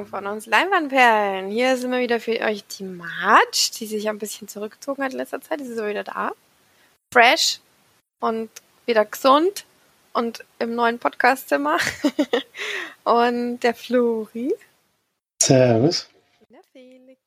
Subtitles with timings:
[0.00, 1.50] Sendung von uns Leinwandperlen.
[1.50, 5.18] Hier sind wir wieder für euch die March, die sich ein bisschen zurückgezogen hat in
[5.18, 5.60] letzter Zeit.
[5.60, 6.32] Die ist aber wieder da.
[7.12, 7.60] Fresh
[8.20, 8.50] und
[8.86, 9.66] wieder gesund
[10.12, 11.78] und im neuen Podcastzimmer.
[13.04, 14.54] und der Flori.
[15.42, 16.08] Servus.
[16.40, 17.20] Und der Felix.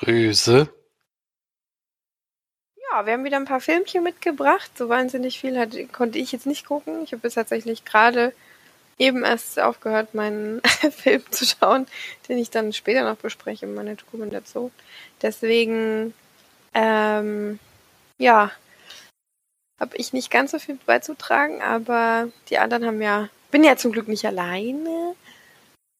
[0.00, 0.68] Grüße.
[2.90, 4.70] Ja, wir haben wieder ein paar Filmchen mitgebracht.
[4.76, 7.04] So wahnsinnig viel hat, konnte ich jetzt nicht gucken.
[7.04, 8.32] Ich habe bis tatsächlich gerade
[8.98, 11.86] eben erst aufgehört, meinen Film zu schauen,
[12.28, 14.72] den ich dann später noch bespreche in meiner Dokumentation.
[15.22, 16.14] Deswegen,
[16.74, 17.58] ähm,
[18.18, 18.50] ja,
[19.80, 23.92] habe ich nicht ganz so viel beizutragen, aber die anderen haben ja, bin ja zum
[23.92, 25.14] Glück nicht alleine.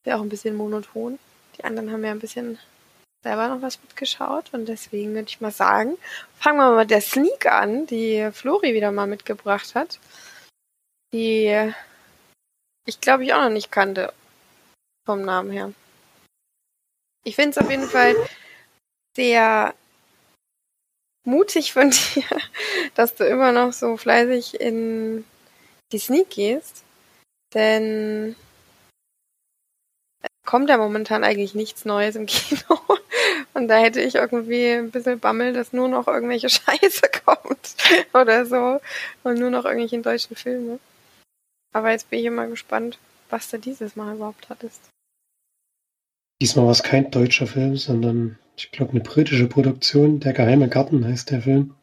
[0.05, 1.19] Wäre auch ein bisschen monoton.
[1.57, 2.59] Die anderen haben ja ein bisschen
[3.23, 5.97] selber noch was mitgeschaut und deswegen würde ich mal sagen,
[6.39, 9.99] fangen wir mal mit der Sneak an, die Flori wieder mal mitgebracht hat.
[11.13, 11.73] Die
[12.89, 14.13] ich glaube ich auch noch nicht kannte.
[15.07, 15.73] Vom Namen her.
[17.25, 18.17] Ich finde es auf jeden Fall
[19.15, 19.75] sehr
[21.25, 22.25] mutig von dir,
[22.95, 25.25] dass du immer noch so fleißig in
[25.93, 26.83] die Sneak gehst.
[27.55, 28.37] Denn
[30.47, 32.81] kommt ja momentan eigentlich nichts Neues im Kino.
[33.53, 37.75] Und da hätte ich irgendwie ein bisschen Bammel, dass nur noch irgendwelche Scheiße kommt
[38.15, 38.81] oder so.
[39.25, 40.79] Und nur noch irgendwelche deutschen Filme.
[41.73, 42.99] Aber jetzt bin ich immer gespannt,
[43.31, 44.91] was du dieses Mal überhaupt hattest.
[46.41, 50.21] Diesmal war es kein deutscher Film, sondern ich glaube eine britische Produktion.
[50.21, 51.75] Der geheime Garten heißt der Film.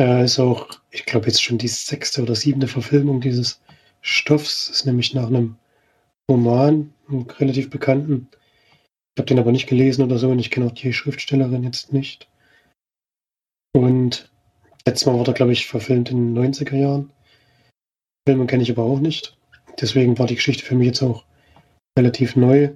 [0.00, 3.60] Äh, ist auch, ich glaube, jetzt schon die sechste oder siebte Verfilmung dieses
[4.00, 4.68] Stoffs.
[4.68, 5.56] Ist nämlich nach einem
[6.28, 8.28] Roman, einem relativ bekannten.
[9.14, 11.92] Ich habe den aber nicht gelesen oder so und ich kenne auch die Schriftstellerin jetzt
[11.92, 12.28] nicht.
[13.74, 14.30] Und
[14.86, 17.12] letztes Mal wurde er, glaube ich, verfilmt in den 90er Jahren.
[18.28, 19.36] Filme kenne ich aber auch nicht.
[19.80, 21.24] Deswegen war die Geschichte für mich jetzt auch
[21.98, 22.74] relativ neu.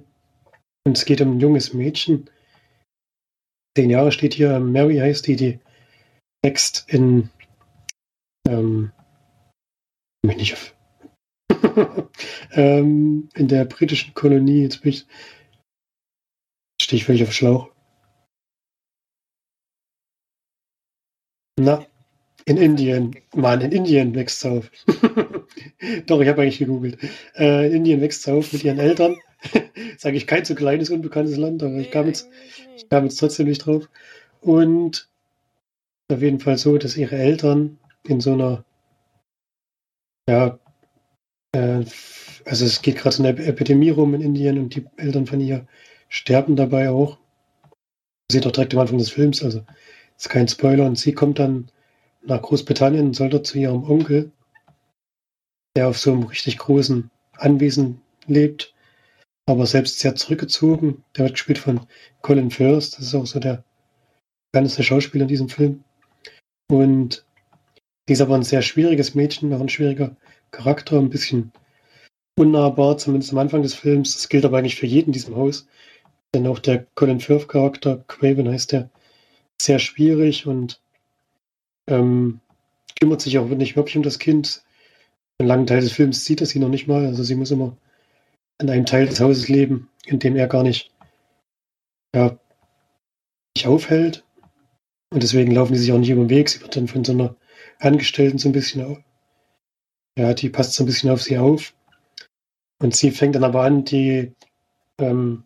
[0.85, 2.29] Und es geht um ein junges Mädchen.
[3.77, 5.59] Zehn Jahre steht hier, Mary heißt die, die
[6.43, 7.29] wächst in,
[8.47, 8.91] ähm,
[10.25, 10.75] mich nicht auf,
[12.51, 15.05] ähm, in der britischen Kolonie, jetzt bin ich,
[16.81, 17.69] stehe ich völlig auf Schlauch.
[21.59, 21.85] Na,
[22.45, 23.15] in Indien.
[23.35, 24.71] Mann, in Indien wächst sie auf.
[26.05, 26.97] Doch, ich habe eigentlich gegoogelt.
[27.35, 29.17] Äh, in Indien wächst sie auf mit ihren Eltern.
[29.97, 32.29] Sage ich kein so kleines, unbekanntes Land, aber ich kam, jetzt,
[32.75, 33.87] ich kam jetzt trotzdem nicht drauf.
[34.41, 35.09] Und
[36.11, 38.65] auf jeden Fall so, dass ihre Eltern in so einer,
[40.27, 40.59] ja,
[41.51, 41.83] äh,
[42.45, 45.67] also es geht gerade so eine Epidemie rum in Indien und die Eltern von ihr
[46.09, 47.19] sterben dabei auch.
[48.31, 49.63] Sieht auch direkt am Anfang des Films, also
[50.17, 50.85] ist kein Spoiler.
[50.85, 51.69] Und sie kommt dann
[52.23, 54.31] nach Großbritannien, soll dort zu ihrem Onkel,
[55.77, 58.73] der auf so einem richtig großen Anwesen lebt,
[59.45, 61.03] aber selbst sehr zurückgezogen.
[61.15, 61.81] Der wird gespielt von
[62.23, 63.63] Colin Firth, das ist auch so der
[64.51, 65.83] bekannteste Schauspieler in diesem Film.
[66.67, 67.27] Und
[68.09, 70.17] die ist aber ein sehr schwieriges Mädchen, auch ein schwieriger
[70.49, 71.51] Charakter, ein bisschen
[72.39, 74.15] unnahbar, zumindest am Anfang des Films.
[74.15, 75.67] Das gilt aber eigentlich für jeden in diesem Haus.
[76.33, 78.89] Denn auch der Colin Firth-Charakter, Craven heißt der,
[79.61, 80.81] sehr schwierig und
[81.87, 82.39] ähm,
[82.99, 84.63] kümmert sich auch nicht wirklich um das Kind.
[85.39, 87.05] Einen langen Teil des Films sieht er sie noch nicht mal.
[87.05, 87.77] Also sie muss immer
[88.59, 90.91] in einem Teil des Hauses leben, in dem er gar nicht
[92.15, 92.39] ja,
[93.55, 94.25] sich aufhält.
[95.11, 96.49] Und deswegen laufen die sich auch nicht über den Weg.
[96.49, 97.35] Sie wird dann von so einer
[97.79, 99.03] Angestellten so ein bisschen,
[100.17, 101.75] ja, die passt so ein bisschen auf sie auf.
[102.79, 104.33] Und sie fängt dann aber an, die,
[104.99, 105.45] ähm,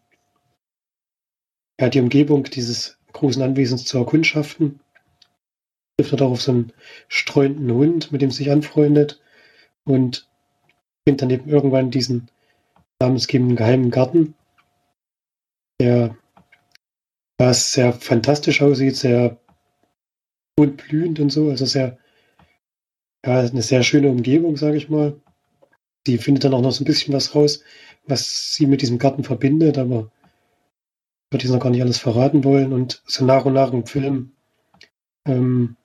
[1.79, 4.79] ja, die Umgebung dieses großen Anwesens zu erkundschaften
[5.97, 6.73] trifft er doch auf so einen
[7.09, 9.21] streuenden Hund, mit dem sich anfreundet
[9.85, 10.29] und
[11.05, 12.29] findet dann eben irgendwann diesen
[13.01, 14.35] namensgebenden geheimen Garten,
[15.79, 16.17] der
[17.39, 19.39] was sehr fantastisch aussieht, sehr
[20.55, 21.97] blühend und so, also sehr,
[23.25, 25.19] ja, eine sehr schöne Umgebung, sage ich mal.
[26.05, 27.63] Sie findet dann auch noch so ein bisschen was raus,
[28.05, 30.11] was sie mit diesem Garten verbindet, aber
[31.31, 32.73] würde ich noch gar nicht alles verraten wollen.
[32.73, 34.33] Und so nach und nach im Film
[35.25, 35.77] ähm,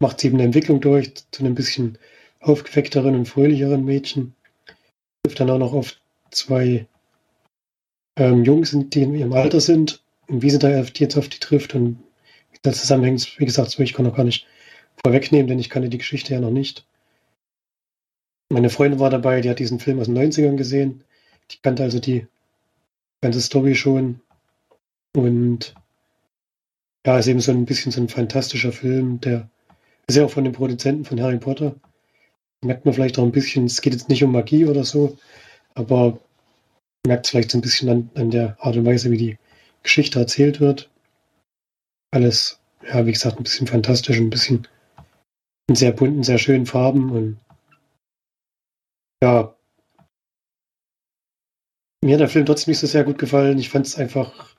[0.00, 1.98] macht sie eben eine Entwicklung durch zu einem bisschen
[2.42, 4.34] aufgeweckteren und fröhlicheren Mädchen.
[5.22, 5.96] Trifft dann auch noch auf
[6.30, 6.86] zwei
[8.16, 11.74] ähm, Jungs, die in ihrem Alter sind und wie sie da jetzt auf die trifft
[11.74, 11.98] und
[12.50, 14.46] wie das zusammenhängt, wie gesagt, will ich noch gar nicht
[15.04, 16.86] vorwegnehmen, denn ich kannte die Geschichte ja noch nicht.
[18.50, 21.04] Meine Freundin war dabei, die hat diesen Film aus den 90ern gesehen.
[21.50, 22.26] Die kannte also die
[23.22, 24.20] ganze Story schon.
[25.16, 25.74] Und
[27.06, 29.48] ja, ist eben so ein bisschen so ein fantastischer Film, der
[30.06, 31.74] ist ja auch von den Produzenten von Harry Potter.
[32.64, 35.18] Merkt man vielleicht auch ein bisschen, es geht jetzt nicht um Magie oder so,
[35.74, 36.18] aber
[37.06, 39.38] merkt es vielleicht so ein bisschen an, an der Art und Weise, wie die
[39.82, 40.90] Geschichte erzählt wird.
[42.12, 44.68] Alles, ja, wie gesagt, ein bisschen fantastisch, ein bisschen
[45.68, 47.38] in sehr bunten, sehr schönen Farben und
[49.22, 49.54] ja,
[52.04, 53.58] mir hat der Film trotzdem nicht so sehr gut gefallen.
[53.58, 54.56] Ich fand es einfach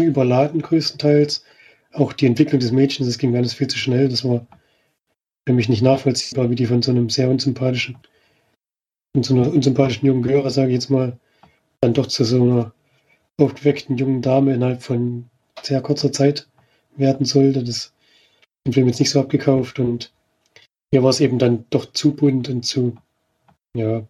[0.00, 1.44] überladen größtenteils.
[1.92, 4.08] Auch die Entwicklung des Mädchens, das ging alles viel zu schnell.
[4.08, 4.46] Das war
[5.46, 7.98] für mich nicht nachvollziehbar, wie die von so einem sehr unsympathischen,
[9.14, 11.18] von so einer unsympathischen jungen Göre, sage ich jetzt mal,
[11.80, 12.74] dann doch zu so einer
[13.38, 15.28] aufgeweckten jungen Dame innerhalb von
[15.62, 16.48] sehr kurzer Zeit
[16.96, 17.62] werden sollte.
[17.62, 17.92] Das
[18.66, 20.12] den Film jetzt nicht so abgekauft und
[20.92, 22.96] mir war es eben dann doch zu bunt und zu,
[23.76, 24.06] ja,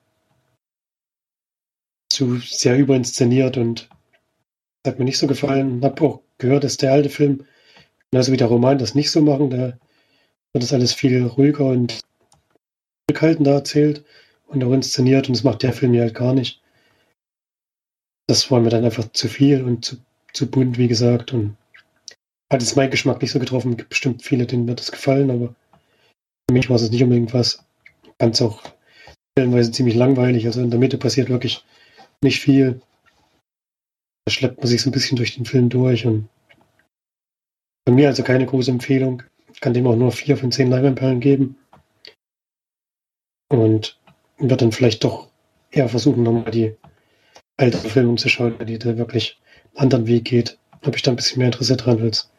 [2.09, 3.89] zu sehr überinszeniert und
[4.87, 5.83] hat mir nicht so gefallen.
[5.85, 7.45] Hab auch gehört, dass der alte Film,
[8.11, 9.51] genauso wie der Roman, das nicht so machen.
[9.51, 9.79] Da
[10.57, 12.01] wird das alles viel ruhiger und
[13.07, 14.07] zurückhaltender erzählt
[14.47, 16.63] und auch inszeniert und das macht der Film ja halt gar nicht.
[18.27, 19.97] Das war mir dann einfach zu viel und zu,
[20.33, 21.35] zu bunt, wie gesagt.
[21.35, 21.59] Und
[22.51, 23.77] hat es meinen Geschmack nicht so getroffen.
[23.77, 25.55] Gibt bestimmt viele, denen wird das gefallen, aber
[26.49, 27.63] für mich war es nicht unbedingt was.
[28.17, 28.63] Ganz auch
[29.37, 30.47] stellenweise ziemlich langweilig.
[30.47, 31.67] Also in der Mitte passiert wirklich
[32.23, 32.81] nicht viel.
[34.25, 36.31] Da schleppt man sich so ein bisschen durch den Film durch und
[37.87, 39.23] von mir also keine große Empfehlung.
[39.61, 41.59] Kann dem auch nur vier von zehn Leinwandperlen geben.
[43.49, 43.99] Und
[44.39, 45.29] wird dann vielleicht doch
[45.71, 46.77] eher versuchen, nochmal die
[47.57, 49.41] alte Filme zu schauen, die da wirklich
[49.75, 50.59] einen anderen Weg geht.
[50.83, 52.31] Habe ich da ein bisschen mehr Interesse dran, als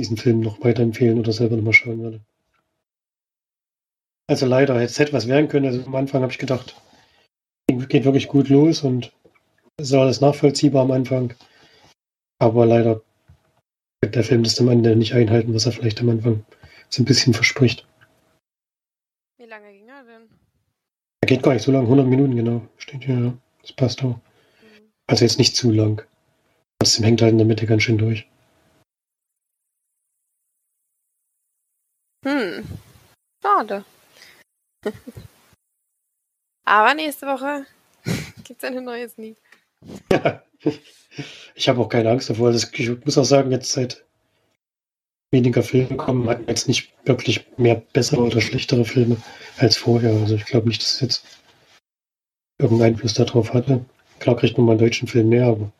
[0.00, 2.20] diesen Film noch weiterempfehlen oder selber nochmal schauen würde.
[4.28, 5.66] Also leider, jetzt hätte was werden können.
[5.66, 6.74] Also am Anfang habe ich gedacht,
[7.68, 9.12] geht wirklich gut los und
[9.78, 11.34] ist alles nachvollziehbar am Anfang.
[12.38, 13.02] Aber leider
[14.04, 16.44] der Film das am Ende nicht einhalten, was er vielleicht am Anfang
[16.88, 17.86] so ein bisschen verspricht.
[19.38, 20.28] Wie lange ging er denn?
[21.22, 22.66] Er geht gar nicht so lang, 100 Minuten genau.
[22.76, 23.38] Steht hier, ja.
[23.62, 24.16] Das passt auch.
[24.16, 24.92] Mhm.
[25.06, 26.06] Also jetzt nicht zu lang.
[26.78, 28.28] Trotzdem hängt halt in der Mitte ganz schön durch.
[32.24, 32.64] Hm.
[33.42, 33.84] Schade.
[36.64, 37.66] Aber nächste Woche
[38.44, 39.36] gibt es eine neue Sneak.
[41.54, 42.48] ich habe auch keine Angst davor.
[42.48, 44.04] Also ich muss auch sagen, jetzt seit
[45.32, 49.16] weniger Filme kommen, hat jetzt nicht wirklich mehr bessere oder schlechtere Filme
[49.58, 50.12] als vorher.
[50.12, 51.24] Also ich glaube nicht, dass es jetzt
[52.58, 53.84] irgendeinen Einfluss darauf hatte.
[54.18, 55.72] Klar kriegt man mal einen deutschen Film mehr, aber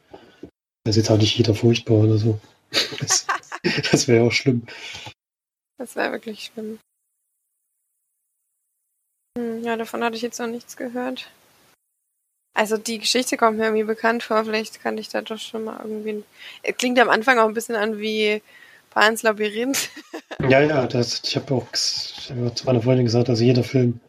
[0.84, 2.38] da ist jetzt auch nicht jeder furchtbar oder so.
[3.00, 3.26] Das,
[3.90, 4.64] das wäre auch schlimm.
[5.78, 6.78] Das wäre wirklich schlimm.
[9.36, 11.30] Hm, ja, davon hatte ich jetzt noch nichts gehört.
[12.56, 15.78] Also die Geschichte kommt mir irgendwie bekannt vor, vielleicht kann ich da doch schon mal
[15.82, 16.24] irgendwie.
[16.62, 18.40] Es klingt am Anfang auch ein bisschen an wie
[18.88, 19.90] Pans Labyrinth.
[20.48, 24.00] ja, ja, das, ich habe auch ich hab zu meiner Freundin gesagt, also jeder Film,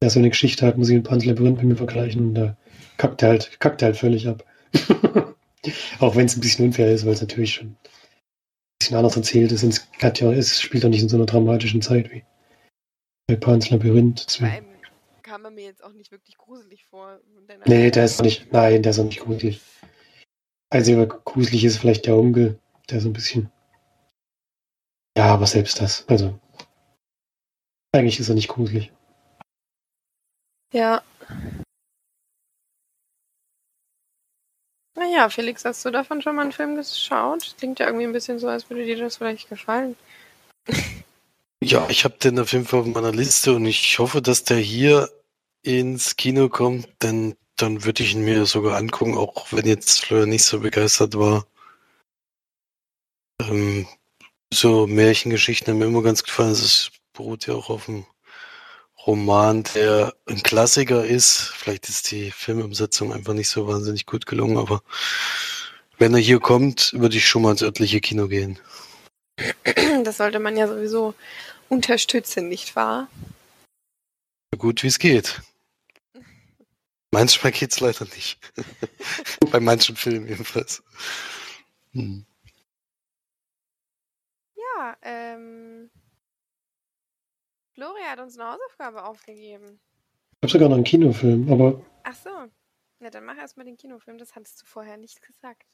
[0.00, 2.56] der so eine Geschichte hat, muss ich mit Pans Labyrinth mit mir vergleichen und da
[2.98, 4.44] kackt er halt, kackt er halt völlig ab.
[5.98, 7.76] auch wenn es ein bisschen unfair ist, weil es natürlich schon ein
[8.78, 9.64] bisschen anders erzählt ist.
[9.64, 12.22] Es, ja, es spielt doch nicht in so einer dramatischen Zeit wie
[13.26, 14.24] bei Pans Labyrinth.
[14.28, 14.71] Deswegen
[15.32, 17.18] kam er mir jetzt auch nicht wirklich gruselig vor.
[17.64, 19.62] Nee, der ist nicht, nein, der ist auch nicht gruselig.
[20.68, 20.86] Was
[21.24, 22.60] gruselig ist vielleicht der Onkel,
[22.90, 23.50] der so ein bisschen.
[25.16, 26.06] Ja, aber selbst das.
[26.06, 26.38] Also.
[27.92, 28.92] Eigentlich ist er nicht gruselig.
[30.74, 31.02] Ja.
[34.94, 37.54] Naja, Felix, hast du davon schon mal einen Film geschaut?
[37.56, 39.96] Klingt ja irgendwie ein bisschen so, als würde dir das vielleicht gefallen.
[41.64, 44.58] Ja, ich habe den auf jeden Fall auf meiner Liste und ich hoffe, dass der
[44.58, 45.08] hier
[45.62, 50.26] ins Kino kommt, denn dann würde ich ihn mir sogar angucken, auch wenn jetzt Fleur
[50.26, 51.46] nicht so begeistert war.
[53.40, 53.86] Ähm,
[54.52, 56.52] so Märchengeschichten haben mir immer ganz gefallen.
[56.52, 58.04] Es beruht ja auch auf einem
[59.06, 61.52] Roman, der ein Klassiker ist.
[61.54, 64.82] Vielleicht ist die Filmumsetzung einfach nicht so wahnsinnig gut gelungen, aber
[65.98, 68.58] wenn er hier kommt, würde ich schon mal ins örtliche Kino gehen.
[70.04, 71.14] Das sollte man ja sowieso
[71.68, 73.08] unterstützen, nicht wahr?
[74.52, 75.42] So gut wie es geht.
[77.12, 78.38] Manchmal geht's leider nicht.
[79.52, 80.82] Bei manchen Filmen jedenfalls.
[81.92, 82.26] Hm.
[84.56, 85.90] Ja, ähm.
[87.74, 89.80] Flori hat uns eine Hausaufgabe aufgegeben.
[90.40, 91.84] Ich habe sogar noch einen Kinofilm, aber.
[92.04, 92.30] Ach so.
[93.00, 95.64] Ja, dann mach erstmal den Kinofilm, das hattest du vorher nicht gesagt.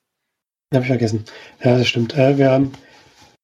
[0.72, 1.24] Habe ich vergessen.
[1.62, 2.14] Ja, das stimmt.
[2.14, 2.72] Äh, wir haben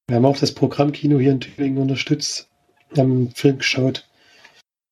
[0.06, 2.50] wir haben auch das Programm Kino hier in Tübingen unterstützt.
[2.90, 4.06] Wir haben einen Film geschaut,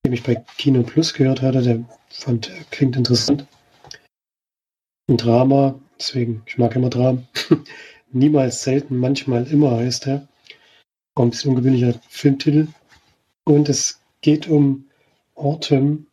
[0.04, 1.62] den ich bei Kino Plus gehört hatte.
[1.62, 3.46] Der fand, klingt interessant.
[5.08, 7.28] Ein Drama, deswegen, ich mag immer Dramen.
[8.12, 10.28] Niemals, selten, manchmal, immer heißt er.
[11.14, 12.68] Auch ein bisschen ungewöhnlicher Filmtitel.
[13.44, 14.86] Und es geht um
[15.34, 16.06] Autumn,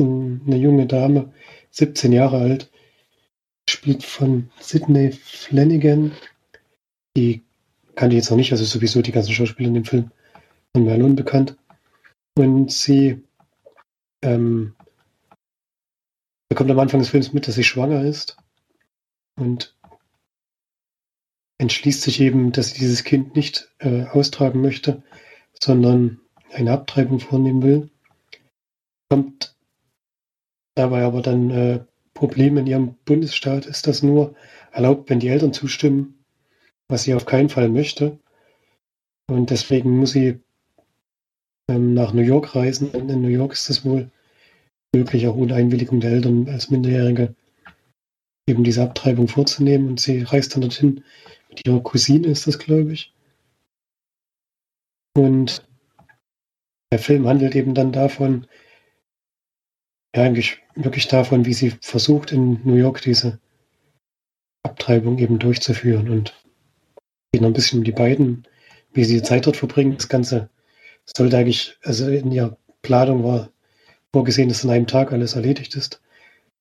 [0.00, 1.32] eine junge Dame,
[1.70, 2.70] 17 Jahre alt,
[3.68, 6.12] spielt von Sidney Flanagan.
[7.16, 7.42] Die
[7.94, 10.10] kannte ich jetzt noch nicht, also sowieso die ganzen Schauspieler in dem Film
[10.74, 11.56] sind mir alle unbekannt.
[12.34, 13.22] Und sie
[14.22, 14.74] ähm,
[16.48, 18.36] bekommt am Anfang des Films mit, dass sie schwanger ist
[19.36, 19.76] und
[21.58, 25.02] entschließt sich eben, dass sie dieses Kind nicht äh, austragen möchte,
[25.60, 26.20] sondern
[26.52, 27.90] eine Abtreibung vornehmen will.
[29.10, 29.56] Kommt
[30.74, 31.84] dabei aber dann äh,
[32.14, 34.34] Problem in ihrem Bundesstaat, ist das nur
[34.72, 36.24] erlaubt, wenn die Eltern zustimmen,
[36.88, 38.18] was sie auf keinen Fall möchte.
[39.28, 40.40] Und deswegen muss sie
[41.72, 42.90] ähm, nach New York reisen.
[42.90, 44.10] Und in New York ist es wohl
[44.94, 47.34] möglich, auch ohne Einwilligung der Eltern als Minderjährige
[48.46, 49.88] eben diese Abtreibung vorzunehmen.
[49.88, 51.04] Und sie reist dann dorthin
[51.48, 53.14] mit ihrer Cousine, ist das, glaube ich.
[55.16, 55.66] Und
[56.92, 58.46] der Film handelt eben dann davon,
[60.14, 63.40] ja, eigentlich wirklich davon, wie sie versucht, in New York diese
[64.62, 66.34] Abtreibung eben durchzuführen und
[67.32, 68.46] geht noch ein bisschen um die beiden,
[68.92, 69.96] wie sie die Zeit dort verbringen.
[69.96, 70.50] Das Ganze
[71.04, 73.50] sollte eigentlich, also in ihrer Planung war
[74.12, 76.00] vorgesehen, dass an einem Tag alles erledigt ist.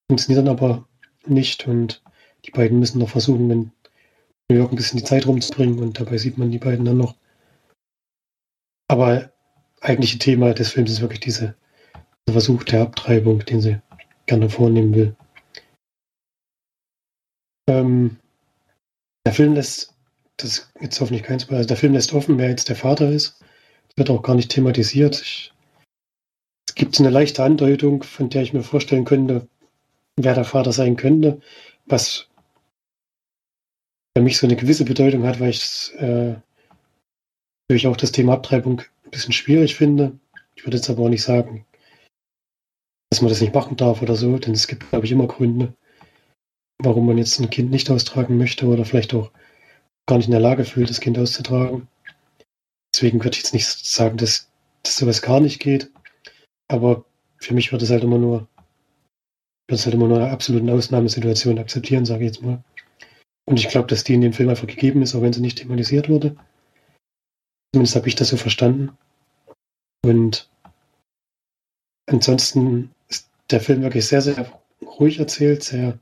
[0.09, 0.87] Funktioniert dann aber
[1.25, 2.01] nicht und
[2.45, 3.71] die beiden müssen noch versuchen, in
[4.49, 7.15] New York ein bisschen die Zeit rumzubringen und dabei sieht man die beiden dann noch.
[8.89, 9.31] Aber
[9.81, 11.55] eigentliche Thema des Films ist wirklich diese,
[12.27, 13.79] dieser Versuch der Abtreibung, den sie
[14.25, 15.15] gerne vornehmen will.
[17.69, 18.17] Ähm,
[19.25, 19.95] der Film lässt,
[20.37, 23.09] das ist jetzt hoffentlich kein Spoiler, also der Film lässt offen, wer jetzt der Vater
[23.09, 23.39] ist.
[23.95, 25.21] Wird auch gar nicht thematisiert.
[25.21, 25.53] Ich,
[26.67, 29.47] es gibt eine leichte Andeutung, von der ich mir vorstellen könnte,
[30.15, 31.41] wer der Vater sein könnte,
[31.85, 32.27] was
[34.15, 36.35] für mich so eine gewisse Bedeutung hat, weil ich äh,
[37.69, 40.19] natürlich auch das Thema Abtreibung ein bisschen schwierig finde.
[40.55, 41.65] Ich würde jetzt aber auch nicht sagen,
[43.09, 45.73] dass man das nicht machen darf oder so, denn es gibt, glaube ich, immer Gründe,
[46.79, 49.31] warum man jetzt ein Kind nicht austragen möchte oder vielleicht auch
[50.05, 51.87] gar nicht in der Lage fühlt, das Kind auszutragen.
[52.93, 54.49] Deswegen würde ich jetzt nicht sagen, dass,
[54.83, 55.91] dass sowas gar nicht geht.
[56.67, 57.05] Aber
[57.37, 58.47] für mich wird es halt immer nur,
[59.67, 62.63] wird es halt immer nur eine absolute Ausnahmesituation akzeptieren, sage ich jetzt mal.
[63.45, 65.57] Und ich glaube, dass die in dem Film einfach gegeben ist, auch wenn sie nicht
[65.57, 66.35] thematisiert wurde.
[67.73, 68.97] Zumindest habe ich das so verstanden.
[70.05, 70.49] Und
[72.09, 75.97] ansonsten ist der Film wirklich sehr, sehr ruhig erzählt, sehr,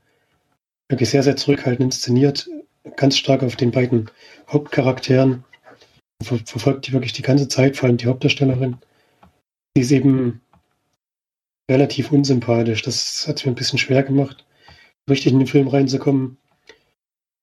[0.88, 2.48] wirklich sehr, sehr zurückhaltend inszeniert,
[2.96, 4.10] ganz stark auf den beiden
[4.48, 5.44] Hauptcharakteren.
[6.22, 8.78] Ver verfolgt die wirklich die ganze Zeit, vor allem die Hauptdarstellerin.
[9.76, 10.40] Die ist eben
[11.70, 12.82] relativ unsympathisch.
[12.82, 14.44] Das hat es mir ein bisschen schwer gemacht,
[15.08, 16.36] richtig in den Film reinzukommen.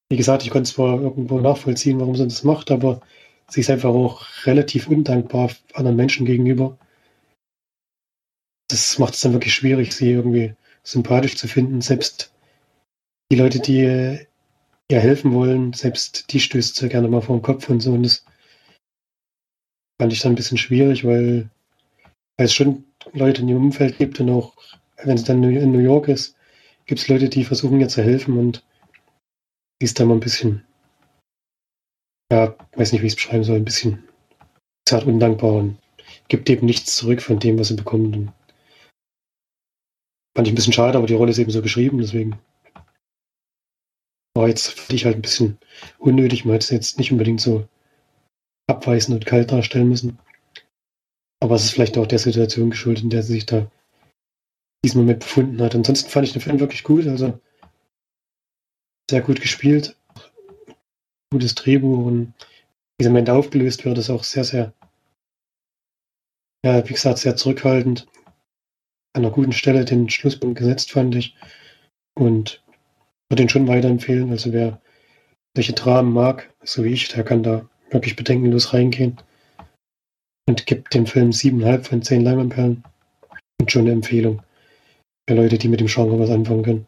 [0.09, 3.01] Wie gesagt, ich konnte zwar irgendwo nachvollziehen, warum sie das macht, aber
[3.49, 6.77] sie ist einfach auch relativ undankbar anderen Menschen gegenüber.
[8.69, 10.53] Das macht es dann wirklich schwierig, sie irgendwie
[10.83, 11.81] sympathisch zu finden.
[11.81, 12.33] Selbst
[13.31, 14.27] die Leute, die
[14.89, 17.93] ihr helfen wollen, selbst die stößt sie gerne mal vor den Kopf und so.
[17.93, 18.25] Und das
[19.99, 21.49] fand ich dann ein bisschen schwierig, weil,
[22.37, 24.53] weil es schon Leute in ihrem Umfeld gibt und auch,
[25.03, 26.35] wenn sie dann in New York ist,
[26.85, 28.65] gibt es Leute, die versuchen ihr zu helfen und
[29.81, 30.65] die ist dann mal ein bisschen,
[32.31, 34.03] ja, weiß nicht, wie ich es beschreiben soll, ein bisschen
[34.87, 35.77] zart undankbar und
[36.27, 38.15] gibt eben nichts zurück von dem, was sie bekommt.
[38.15, 38.33] Und
[40.35, 42.39] fand ich ein bisschen schade, aber die Rolle ist eben so geschrieben, deswegen
[44.35, 45.57] war jetzt für dich halt ein bisschen
[45.97, 46.45] unnötig.
[46.45, 47.67] Man hätte es jetzt nicht unbedingt so
[48.67, 50.19] abweisen und kalt darstellen müssen.
[51.39, 53.69] Aber es ist vielleicht auch der Situation geschuldet, in der sie sich da
[54.83, 55.75] diesen Moment befunden hat.
[55.75, 57.07] Ansonsten fand ich den Film wirklich gut.
[57.07, 57.39] Also
[59.09, 59.95] sehr gut gespielt.
[61.31, 64.73] Gutes Drehbuch und wie dieser Moment aufgelöst wird, ist auch sehr, sehr,
[66.65, 68.07] ja, wie gesagt, sehr zurückhaltend.
[69.13, 71.35] An einer guten Stelle den Schlusspunkt gesetzt, fand ich.
[72.15, 72.63] Und
[73.29, 74.31] würde den schon weiterempfehlen.
[74.31, 74.81] Also wer
[75.55, 79.17] solche Dramen mag, so wie ich, der kann da wirklich bedenkenlos reingehen.
[80.47, 82.83] Und gibt dem Film siebeneinhalb von zehn Leimanperlen.
[83.59, 84.41] Und schon eine Empfehlung
[85.27, 86.87] für Leute, die mit dem Genre was anfangen können.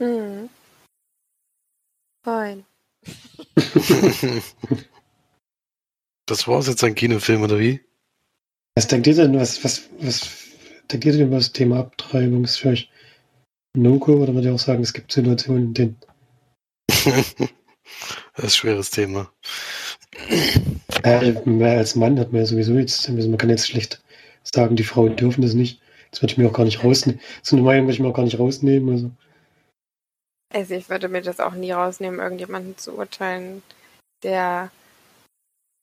[0.00, 0.48] Hm.
[2.24, 2.64] Fein.
[6.26, 7.80] das war's jetzt ein Kinofilm, oder wie?
[8.74, 10.28] Was denkt ihr denn, was, was, was
[10.90, 12.42] denkt ihr denn über das Thema Abtreibung?
[12.44, 12.90] Ist für euch
[13.76, 16.00] No-Go oder würde ihr auch sagen, es gibt Situationen, in denen.
[16.88, 19.32] das ist ein schweres Thema.
[21.02, 24.02] Äh, mehr als Mann hat man ja sowieso jetzt, also man kann jetzt schlecht
[24.42, 25.80] sagen, die Frauen dürfen das nicht.
[26.10, 27.20] Das würde ich mir auch gar nicht rausnehmen.
[27.42, 28.90] So eine Meinung würde ich mir auch gar nicht rausnehmen.
[28.90, 29.10] Also.
[30.52, 33.62] Also ich würde mir das auch nie rausnehmen, irgendjemanden zu urteilen,
[34.22, 34.70] der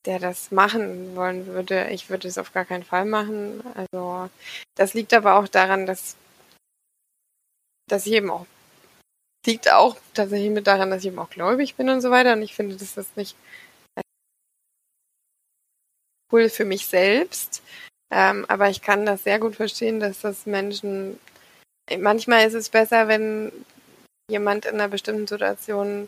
[0.06, 1.90] der das machen wollen würde.
[1.90, 3.62] Ich würde es auf gar keinen Fall machen.
[3.76, 4.30] Also
[4.76, 6.16] das liegt aber auch daran, dass,
[7.92, 8.46] dass ich eben auch
[9.46, 12.34] liegt auch tatsächlich mit daran, dass ich eben auch gläubig bin und so weiter.
[12.34, 13.36] Und ich finde, dass das nicht
[16.32, 17.64] cool für mich selbst.
[18.12, 21.20] Ähm, aber ich kann das sehr gut verstehen, dass das Menschen.
[21.98, 23.52] Manchmal ist es besser, wenn
[24.30, 26.08] jemand in einer bestimmten Situation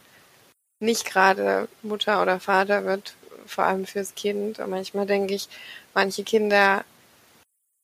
[0.79, 3.15] nicht gerade Mutter oder Vater wird,
[3.47, 4.59] vor allem fürs Kind.
[4.59, 5.47] Und manchmal denke ich,
[5.93, 6.85] manche Kinder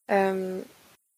[0.07, 0.65] ähm,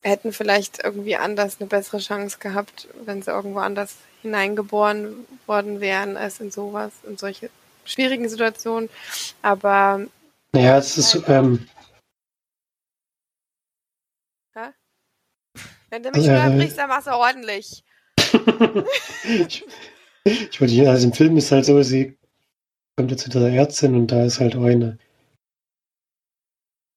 [0.02, 6.18] hätten vielleicht irgendwie anders eine bessere Chance gehabt, wenn sie irgendwo anders hineingeboren worden wären,
[6.18, 7.50] als in sowas, in solche
[7.86, 8.90] schwierigen Situationen.
[9.42, 10.06] Aber
[10.56, 11.68] ja, es ist ähm,
[14.56, 14.74] ja?
[15.90, 17.84] wenn du mich äh, unterbrichst, dann machst du ordentlich.
[19.24, 19.66] ich,
[20.24, 22.18] ich wollte also im Film ist halt so, sie
[22.96, 24.98] kommt jetzt zu der Ärztin und da ist halt auch eine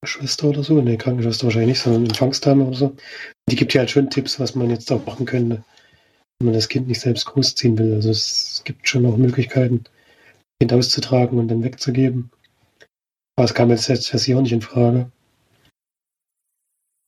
[0.04, 2.97] Schwester oder so, ne, Krankenschwester wahrscheinlich nicht, sondern Empfangsdame oder so.
[3.49, 5.62] Die gibt ja halt schon Tipps, was man jetzt auch machen könnte,
[6.38, 7.94] wenn man das Kind nicht selbst großziehen will.
[7.94, 9.85] Also es gibt schon auch Möglichkeiten,
[10.61, 12.30] Kind auszutragen und dann wegzugeben.
[13.37, 15.11] Aber es kam jetzt, jetzt hier auch nicht in Frage.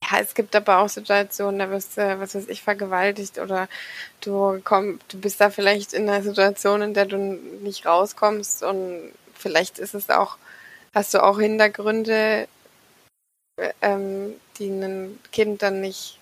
[0.03, 3.67] Ja, es gibt aber auch Situationen, da wirst du, was weiß ich, vergewaltigt oder
[4.21, 9.11] du komm, du bist da vielleicht in einer Situation, in der du nicht rauskommst und
[9.33, 10.37] vielleicht ist es auch,
[10.93, 12.47] hast du auch Hintergründe,
[13.81, 16.19] ähm, die ein Kind dann nicht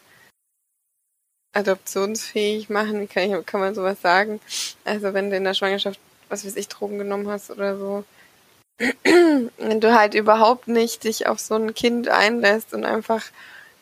[1.54, 3.00] adoptionsfähig machen.
[3.00, 4.40] Wie kann, ich, kann man sowas sagen?
[4.84, 8.04] Also wenn du in der Schwangerschaft, was weiß ich, Drogen genommen hast oder so,
[9.04, 13.24] wenn du halt überhaupt nicht dich auf so ein Kind einlässt und einfach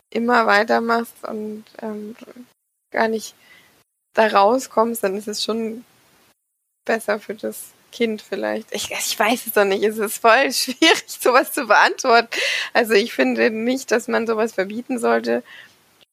[0.09, 2.15] immer weitermachst und ähm,
[2.91, 3.33] gar nicht
[4.13, 5.85] da rauskommst, dann ist es schon
[6.85, 8.73] besser für das Kind vielleicht.
[8.73, 9.83] Ich, ich weiß es doch nicht.
[9.83, 12.29] Es ist voll schwierig, sowas zu beantworten.
[12.73, 15.43] Also ich finde nicht, dass man sowas verbieten sollte.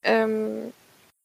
[0.02, 0.72] Ähm,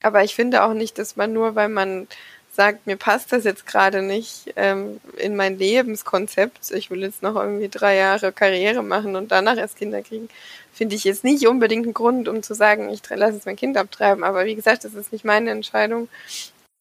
[0.01, 2.07] aber ich finde auch nicht, dass man nur, weil man
[2.51, 7.35] sagt, mir passt das jetzt gerade nicht ähm, in mein Lebenskonzept, ich will jetzt noch
[7.35, 10.29] irgendwie drei Jahre Karriere machen und danach erst Kinder kriegen,
[10.71, 13.77] finde ich jetzt nicht unbedingt einen Grund, um zu sagen, ich lasse jetzt mein Kind
[13.77, 14.23] abtreiben.
[14.23, 16.09] Aber wie gesagt, das ist nicht meine Entscheidung,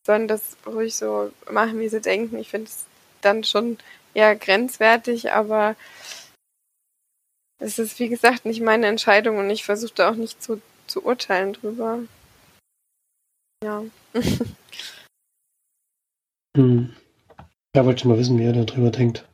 [0.04, 2.38] sondern das ruhig so machen, wie sie denken.
[2.38, 2.85] Ich finde es
[3.24, 3.78] dann schon
[4.14, 5.76] eher grenzwertig, aber
[7.58, 11.04] es ist, wie gesagt, nicht meine Entscheidung und ich versuche da auch nicht zu, zu
[11.04, 12.00] urteilen drüber.
[13.64, 13.85] Ja.
[16.54, 16.94] Hm.
[17.74, 19.26] Ja, wollte ich mal wissen, wie er darüber denkt.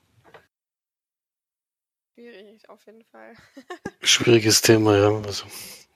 [2.15, 3.35] Schwierig, auf jeden Fall.
[4.03, 5.21] Schwieriges Thema, ja.
[5.23, 5.47] Also,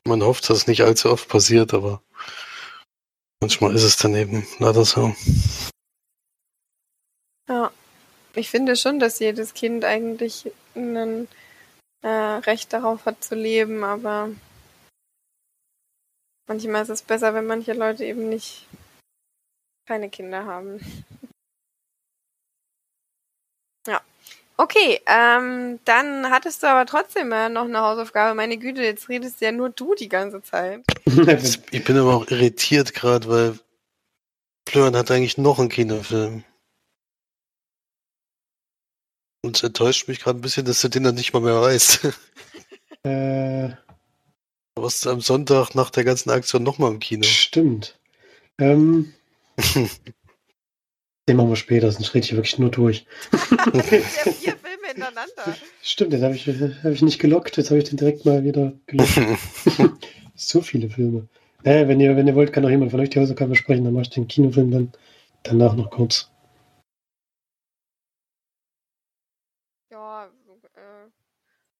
[0.04, 2.02] man hofft, dass es nicht allzu oft passiert, aber
[3.40, 5.14] manchmal ist es dann eben leider so.
[7.48, 7.72] Ja,
[8.34, 11.28] ich finde schon, dass jedes Kind eigentlich ein
[12.02, 14.30] äh, Recht darauf hat zu leben, aber
[16.46, 18.66] manchmal ist es besser, wenn manche Leute eben nicht
[19.86, 20.80] keine Kinder haben.
[23.86, 24.00] ja.
[24.56, 28.34] Okay, ähm, dann hattest du aber trotzdem noch eine Hausaufgabe.
[28.34, 30.82] Meine Güte, jetzt redest ja nur du die ganze Zeit.
[31.06, 33.58] ich bin aber auch irritiert gerade, weil
[34.68, 36.44] Florian hat eigentlich noch einen Kinofilm.
[39.42, 42.04] Und es enttäuscht mich gerade ein bisschen, dass du den dann nicht mal mehr weißt.
[43.02, 43.70] äh.
[44.74, 47.24] Du warst am Sonntag nach der ganzen Aktion nochmal im Kino.
[47.24, 47.98] Stimmt.
[48.58, 49.12] Ähm,
[51.28, 53.04] den machen wir später, sonst rede ich wirklich nur durch.
[53.32, 55.56] ja vier Filme hintereinander.
[55.82, 58.72] Stimmt, den habe ich, hab ich nicht gelockt, jetzt habe ich den direkt mal wieder
[58.86, 59.20] gelockt.
[60.34, 61.28] so viele Filme.
[61.64, 63.92] Naja, wenn ihr, wenn ihr wollt, kann auch jemand von euch die Hausaufgaben besprechen, dann
[63.92, 64.92] mache ich den Kinofilm dann
[65.42, 66.30] danach noch kurz.
[69.90, 70.26] Ja,
[70.74, 71.10] äh,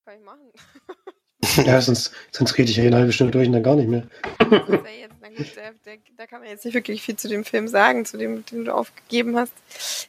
[0.05, 1.67] kann ich machen.
[1.67, 4.07] ja, sonst, sonst rede ich ja eine halbe Stunde durch und dann gar nicht mehr.
[4.41, 7.69] jetzt, na gut, der, der, da kann man jetzt nicht wirklich viel zu dem Film
[7.69, 9.53] sagen, zu dem, den du aufgegeben hast.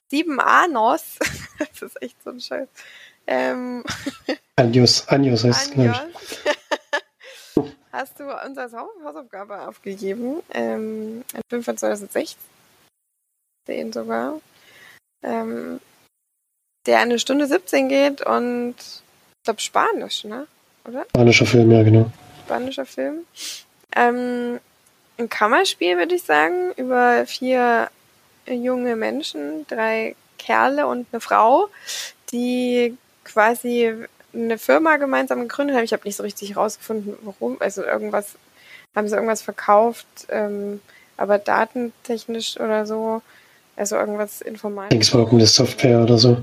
[0.10, 1.18] Sieben Anos.
[1.60, 2.68] das ist echt so ein Scheiß.
[3.26, 3.84] Ähm,
[4.56, 6.44] Anjos, Anjos heißt es, glaube ich.
[7.92, 10.42] Hast du uns als Hausaufgabe aufgegeben?
[10.52, 12.38] Ähm, ein Film von 2016
[13.92, 14.42] sogar.
[15.22, 15.80] Ähm,
[16.86, 18.76] der eine Stunde 17 geht und
[19.44, 20.48] ich glaube Spanisch, ne?
[20.88, 21.06] Oder?
[21.10, 22.10] Spanischer Film, ja, genau.
[22.46, 23.26] Spanischer Film.
[23.94, 24.62] Ähm,
[25.18, 27.90] ein Kammerspiel, würde ich sagen, über vier
[28.48, 31.68] junge Menschen, drei Kerle und eine Frau,
[32.32, 33.94] die quasi
[34.34, 35.84] eine Firma gemeinsam gegründet haben.
[35.84, 37.58] Ich habe nicht so richtig herausgefunden, warum.
[37.60, 38.36] Also irgendwas,
[38.96, 40.80] haben sie irgendwas verkauft, ähm,
[41.18, 43.22] aber datentechnisch oder so
[43.76, 44.86] Also irgendwas informal.
[44.86, 46.38] Ich denke, es war irgendeine Software oder so.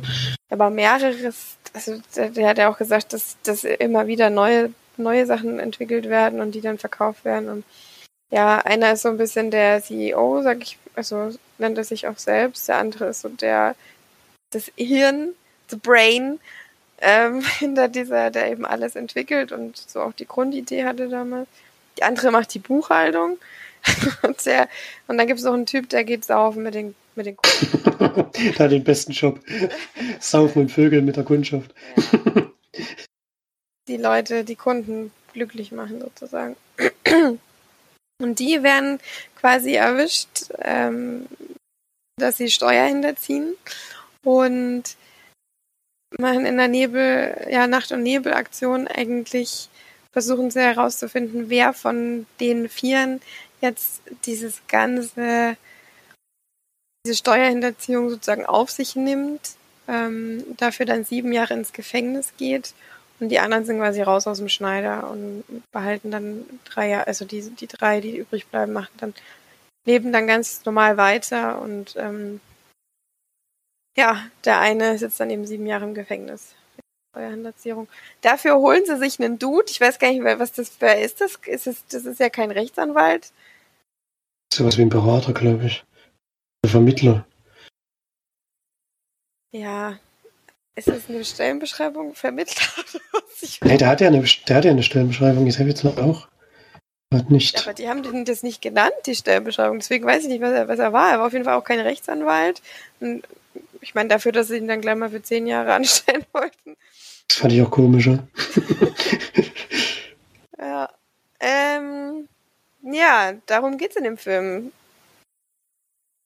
[0.49, 5.27] Aber mehreres, also der, der hat ja auch gesagt, dass, dass immer wieder neue, neue
[5.27, 7.49] Sachen entwickelt werden und die dann verkauft werden.
[7.49, 7.65] Und
[8.31, 12.19] ja, einer ist so ein bisschen der CEO, sag ich, also nennt er sich auch
[12.19, 12.69] selbst.
[12.69, 13.77] Der andere ist so der,
[14.51, 15.31] das Hirn,
[15.69, 16.41] the brain,
[17.01, 21.49] ähm, hinter dieser, der eben alles entwickelt und so auch die Grundidee hatte damals.
[21.99, 23.39] Die andere macht die Buchhaltung.
[24.23, 24.69] und, der,
[25.09, 27.37] und dann gibt es noch einen Typ, der geht saufen mit den, mit den
[28.59, 29.41] hat den besten Job.
[30.19, 31.75] Saufen und Vögeln mit der Kundschaft.
[31.97, 32.47] Ja.
[33.89, 36.57] Die Leute, die Kunden glücklich machen sozusagen.
[38.23, 39.01] Und die werden
[39.35, 41.27] quasi erwischt, ähm,
[42.19, 43.55] dass sie Steuer hinterziehen
[44.23, 44.83] und
[46.19, 49.71] machen in der Nebel, ja, Nacht- und Nebelaktion eigentlich
[50.13, 53.21] versuchen sie herauszufinden, wer von den Vieren
[53.61, 55.57] jetzt dieses ganze,
[57.05, 59.57] diese Steuerhinterziehung sozusagen auf sich nimmt,
[59.89, 62.75] ähm, dafür dann sieben Jahre ins Gefängnis geht
[63.21, 67.25] und die anderen sind quasi raus aus dem Schneider und behalten dann drei Jahre, also
[67.25, 69.15] die, die drei, die übrig bleiben, machen dann,
[69.85, 72.41] leben dann ganz normal weiter und ähm,
[73.97, 76.55] ja, der eine sitzt dann eben sieben Jahre im Gefängnis.
[77.11, 77.89] Steuerhinterziehung.
[78.23, 79.67] Dafür holen sie sich einen Dude.
[79.69, 81.21] Ich weiß gar nicht, was das für ist.
[81.21, 83.33] Das ist, das ist ja kein Rechtsanwalt.
[84.53, 85.85] Sowas wie ein Berater, glaube ich.
[86.65, 87.27] Ein Vermittler.
[89.53, 89.99] Ja,
[90.81, 92.15] ist das eine Stellenbeschreibung?
[92.15, 92.67] Vermittler?
[93.65, 95.47] nee, der hat, ja eine, der hat ja eine Stellenbeschreibung.
[95.47, 96.27] Ich habe jetzt noch auch.
[97.13, 97.61] Hat nicht.
[97.61, 99.79] Aber die haben das nicht genannt, die Stellenbeschreibung.
[99.79, 101.11] Deswegen weiß ich nicht, was er, was er war.
[101.11, 102.63] Er war auf jeden Fall auch kein Rechtsanwalt.
[103.01, 103.25] Und
[103.83, 106.77] ich meine, dafür, dass sie ihn dann gleich mal für zehn Jahre anstellen wollten.
[107.29, 108.27] Das fand ich auch komischer.
[110.59, 110.89] ja.
[111.41, 112.27] Ähm,
[112.83, 114.73] ja, darum geht's in dem Film.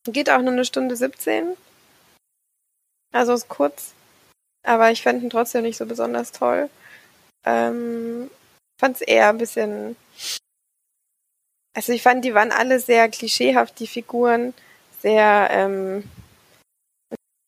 [0.06, 1.56] Geht auch nur eine Stunde 17.
[3.12, 3.94] Also ist kurz.
[4.64, 6.68] Aber ich fand ihn trotzdem nicht so besonders toll.
[7.44, 8.30] Ähm,
[8.80, 9.96] fand es eher ein bisschen.
[11.76, 14.54] Also ich fand, die waren alle sehr klischeehaft, die Figuren.
[15.00, 16.08] Sehr, ähm,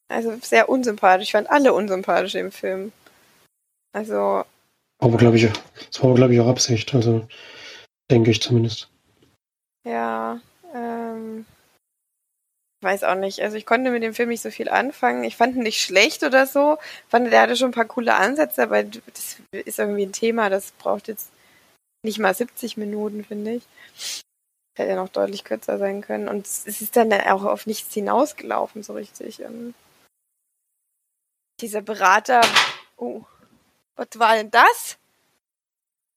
[0.08, 1.28] also sehr unsympathisch.
[1.28, 2.92] Ich fand alle unsympathisch im Film.
[3.92, 4.44] Also.
[4.98, 5.48] Aber glaube ich,
[5.90, 6.94] das war glaube ich auch Absicht.
[6.94, 7.26] Also
[8.10, 8.88] denke ich zumindest.
[9.86, 10.40] Ja.
[10.74, 11.46] Ähm,
[12.82, 13.40] weiß auch nicht.
[13.40, 15.22] Also ich konnte mit dem Film nicht so viel anfangen.
[15.22, 16.78] Ich fand ihn nicht schlecht oder so.
[17.04, 20.50] Ich fand, der hatte schon ein paar coole Ansätze, aber das ist irgendwie ein Thema,
[20.50, 21.30] das braucht jetzt
[22.02, 24.24] nicht mal 70 Minuten, finde ich.
[24.76, 26.28] Hätte ja noch deutlich kürzer sein können.
[26.28, 29.40] Und es ist dann auch auf nichts hinausgelaufen, so richtig.
[29.40, 29.72] Ähm,
[31.60, 32.42] dieser Berater.
[32.96, 33.22] Oh,
[33.94, 34.98] was war denn das?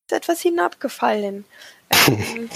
[0.07, 1.45] Ist etwas hinabgefallen.
[2.07, 2.49] Ähm,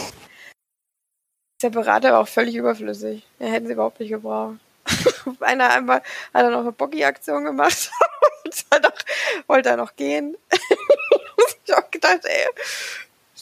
[1.63, 3.25] der Berater war auch völlig überflüssig.
[3.39, 4.57] Er hätten sie überhaupt nicht gebraucht.
[5.39, 5.99] Einer einmal
[6.33, 7.89] hat er noch eine Boggy-Aktion gemacht
[8.45, 10.37] und hat auch, wollte er noch gehen.
[11.65, 12.47] ich auch gedacht, ey,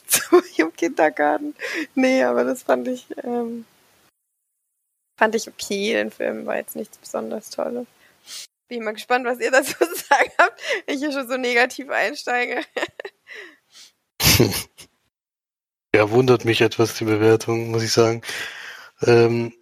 [0.07, 1.55] so im Kindergarten.
[1.95, 3.65] Nee, aber das fand ich, ähm,
[5.17, 5.93] fand ich okay.
[5.93, 7.87] Den Film war jetzt nichts besonders Tolles.
[8.67, 10.61] Bin mal gespannt, was ihr dazu zu sagen habt.
[10.85, 12.63] Ich hier schon so negativ einsteige.
[15.95, 18.21] Ja, wundert mich etwas die Bewertung, muss ich sagen.
[19.01, 19.53] Ähm,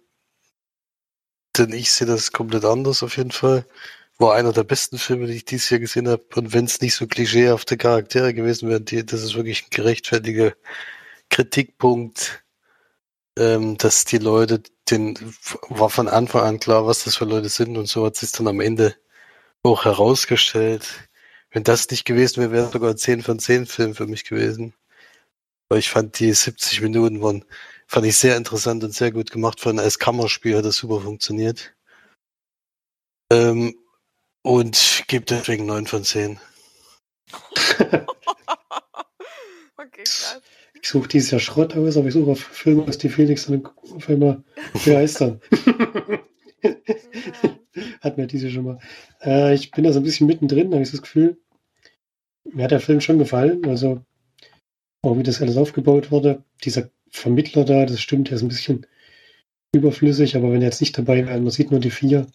[1.56, 3.66] denn ich sehe das komplett anders auf jeden Fall.
[4.18, 6.24] War einer der besten Filme, die ich dieses Jahr gesehen habe.
[6.36, 10.54] Und wenn es nicht so klischeehafte Charaktere gewesen wären, die, das ist wirklich ein gerechtfertiger
[11.30, 12.44] Kritikpunkt,
[13.38, 15.18] ähm, dass die Leute, den
[15.68, 18.48] war von Anfang an klar, was das für Leute sind und so hat sich dann
[18.48, 18.96] am Ende
[19.62, 21.08] auch herausgestellt.
[21.50, 24.74] Wenn das nicht gewesen wäre, wäre sogar ein 10 von 10 Film für mich gewesen.
[25.70, 27.44] Weil ich fand die 70 Minuten waren,
[27.86, 29.60] fand ich sehr interessant und sehr gut gemacht.
[29.60, 31.72] Von als Kammerspiel hat das super funktioniert.
[33.32, 33.76] Ähm,
[34.42, 36.40] und gebe deswegen 9 von 10.
[39.76, 40.40] okay, krass.
[40.82, 43.64] Ich suche dieses Jahr Schrott aus, aber ich suche auf Filme, was die Felix dann
[43.66, 45.40] auf einmal begeistern.
[48.00, 48.80] Hat mir diese schon mal.
[49.22, 51.38] Äh, ich bin da so ein bisschen mittendrin, habe ich das Gefühl.
[52.44, 53.64] Mir hat der Film schon gefallen.
[53.66, 54.04] Also
[55.02, 56.42] auch wie das alles aufgebaut wurde.
[56.64, 58.86] Dieser Vermittler da, das stimmt, der ist ein bisschen
[59.72, 62.26] überflüssig, aber wenn er jetzt nicht dabei wäre, man sieht nur die vier,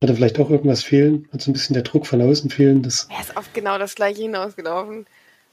[0.00, 2.82] würde vielleicht auch irgendwas fehlen, hat so ein bisschen der Druck von außen fehlen.
[2.82, 5.06] Das er ist auf genau das gleiche hinausgelaufen.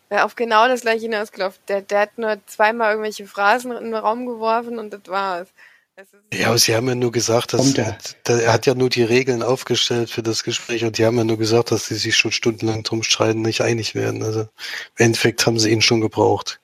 [0.09, 1.59] Er auf genau das gleiche hinausgelaufen.
[1.67, 5.49] Der, der hat nur zweimal irgendwelche Phrasen in den Raum geworfen und das war's.
[6.33, 9.41] Ja, aber sie haben ja nur gesagt, dass der, er hat ja nur die Regeln
[9.41, 12.83] aufgestellt für das Gespräch und die haben ja nur gesagt, dass sie sich schon stundenlang
[12.83, 14.21] drum streiten, nicht einig werden.
[14.21, 14.49] Also im
[14.97, 16.59] Endeffekt haben sie ihn schon gebraucht.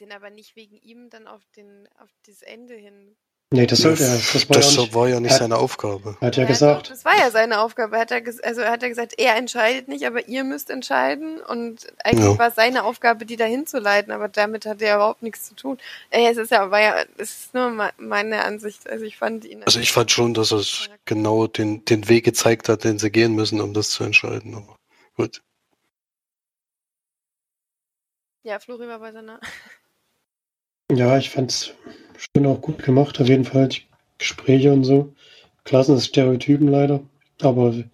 [0.00, 3.16] Den aber nicht wegen ihm dann auf den auf das Ende hin
[3.50, 4.10] Nee, das sollte er.
[4.18, 6.18] Das war, das ja, nicht, war ja nicht hat- seine Aufgabe.
[6.20, 6.90] hat ja Ja, gesagt.
[6.90, 7.96] Das war ja seine Aufgabe.
[7.96, 10.68] Er hat ja ges- also er hat ja gesagt, er entscheidet nicht, aber ihr müsst
[10.68, 11.40] entscheiden.
[11.40, 12.38] Und eigentlich Ja.
[12.38, 15.54] war es seine Aufgabe, die dahin zu leiten, aber damit hat er überhaupt nichts zu
[15.54, 15.78] tun.
[16.10, 18.86] Ey, es ist ja, war ja, es ist nur me- meine Ansicht.
[18.86, 19.62] Also ich fand ihn.
[19.64, 20.62] Also ich fand schon, dass er
[21.06, 24.56] genau den, den Weg gezeigt hat, den sie gehen müssen, um das zu entscheiden.
[24.56, 24.76] Aber
[25.16, 25.40] gut.
[28.42, 29.40] Ja, Flori war bei seiner.
[30.92, 31.72] Ja, ich fand's
[32.16, 33.68] schon auch gut gemacht, auf jeden Fall.
[33.68, 33.82] Die
[34.18, 35.14] Gespräche und so.
[35.64, 37.00] Klassen Stereotypen leider.
[37.40, 37.90] Aber du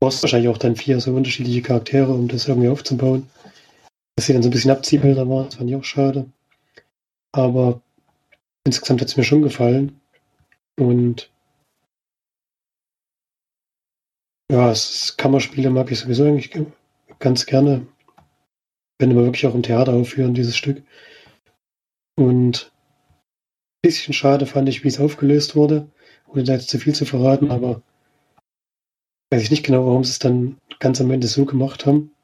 [0.00, 3.28] brauchst wahrscheinlich auch dann vier so unterschiedliche Charaktere, um das irgendwie aufzubauen.
[4.16, 6.30] Dass sie dann so ein bisschen Abziehbilder waren, das fand ich auch schade.
[7.32, 7.82] Aber
[8.66, 10.00] insgesamt hat's mir schon gefallen.
[10.78, 11.30] Und
[14.50, 16.66] ja, es ist Kammerspiele mag ich sowieso eigentlich ge-
[17.18, 17.86] ganz gerne.
[18.98, 20.82] Wenn wir wirklich auch im Theater aufführen, dieses Stück.
[22.16, 25.90] Und ein bisschen schade fand ich, wie es aufgelöst wurde,
[26.26, 27.82] ohne da jetzt zu viel zu verraten, aber
[29.32, 32.14] weiß ich nicht genau, warum sie es dann ganz am Ende so gemacht haben.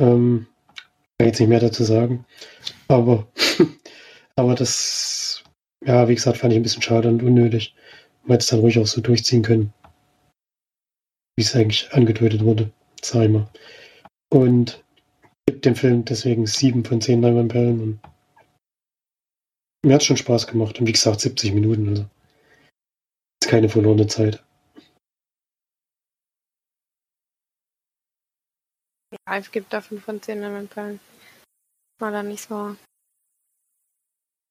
[0.00, 0.46] Ähm,
[1.18, 2.24] kann jetzt nicht mehr dazu sagen.
[2.88, 3.28] Aber,
[4.36, 5.44] aber das,
[5.84, 7.74] ja, wie gesagt, fand ich ein bisschen schade und unnötig.
[8.22, 9.72] Man hätte es dann ruhig auch so durchziehen können,
[11.36, 12.70] wie es eigentlich angedeutet wurde,
[13.02, 13.48] sag ich mal.
[14.30, 14.82] Und
[15.46, 18.00] gibt dem Film deswegen sieben von zehn Leinwandperlen und
[19.84, 20.78] mir hat schon Spaß gemacht.
[20.78, 22.06] Und wie gesagt, 70 Minuten, also
[23.42, 24.44] ist keine verlorene Zeit.
[29.26, 30.68] Ja, ich gebe da 5 von 10 Lemon
[31.98, 32.76] War da nicht so.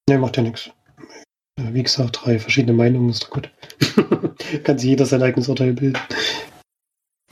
[0.08, 0.70] Ne, macht ja nichts.
[1.56, 3.50] Wie gesagt, drei verschiedene Meinungen ist doch gut.
[4.64, 6.00] Kann sich jeder sein eigenes Urteil bilden.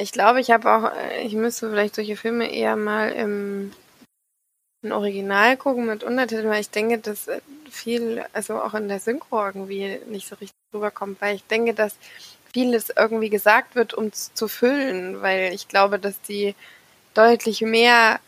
[0.00, 3.72] Ich glaube, ich habe auch, äh, ich müsste vielleicht solche Filme eher mal im,
[4.82, 9.00] im Original gucken mit Untertiteln, weil ich denke, dass äh, viel, also auch in der
[9.00, 11.96] Synchro irgendwie nicht so richtig rüberkommt, weil ich denke, dass
[12.52, 16.54] vieles irgendwie gesagt wird, um es zu füllen, weil ich glaube, dass die
[17.14, 18.20] deutlich mehr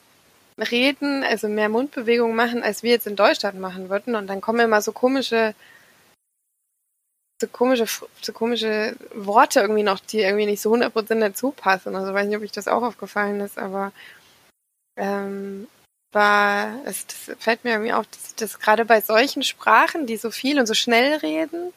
[0.59, 4.17] reden, also mehr Mundbewegungen machen, als wir jetzt in Deutschland machen würden.
[4.17, 5.55] Und dann kommen immer so komische,
[7.41, 7.87] so komische,
[8.21, 11.97] so komische Worte irgendwie noch, die irgendwie nicht so 100% dazu passen.
[11.97, 13.93] Also weiß nicht, ob euch das auch aufgefallen ist, aber
[14.97, 15.67] ähm,
[16.13, 20.31] war, es, das fällt mir irgendwie auf, dass das gerade bei solchen Sprachen, die so
[20.31, 21.73] viel und so schnell reden,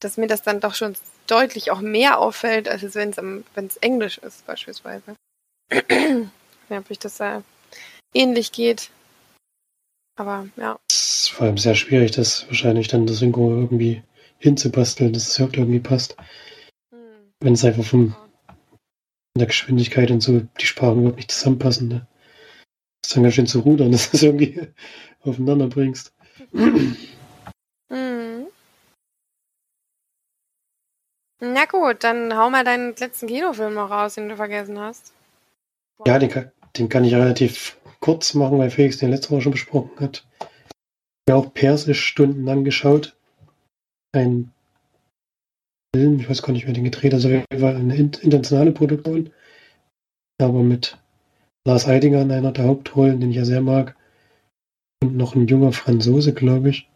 [0.00, 0.94] dass mir das dann doch schon
[1.26, 5.14] deutlich auch mehr auffällt, als wenn es wenn es Englisch ist beispielsweise.
[5.70, 6.28] ich nicht,
[6.70, 7.42] ob ich das da
[8.12, 8.90] ähnlich geht.
[10.16, 10.78] Aber ja.
[10.90, 14.02] Es ist vor allem sehr schwierig, das wahrscheinlich dann das Synchro irgendwie
[14.42, 16.16] hinzubasteln, dass es überhaupt irgendwie passt.
[16.90, 17.32] Hm.
[17.40, 21.88] Wenn es einfach vom, von der Geschwindigkeit und so die Sprachen überhaupt nicht zusammenpassen.
[21.88, 22.06] Ne?
[23.02, 24.60] Das ist dann ganz schön zu rudern, dass du es irgendwie
[25.22, 26.12] aufeinander bringst.
[26.52, 26.96] Hm.
[31.44, 35.12] Na gut, dann hau mal deinen letzten Kinofilm noch raus, den du vergessen hast.
[36.06, 39.52] Ja, den kann, den kann ich relativ kurz machen, weil Felix den letzte Woche schon
[39.52, 40.24] besprochen hat.
[41.26, 43.16] Ich habe auch Persisch stundenlang geschaut.
[44.14, 44.52] Ein
[45.94, 49.32] Film, ich weiß gar nicht, wer den gedreht hat, also war eine internationale Produktion,
[50.40, 50.98] aber mit
[51.66, 53.96] Lars Eidinger in einer der Hauptrollen, den ich ja sehr mag,
[55.02, 56.88] und noch ein junger Franzose, glaube ich.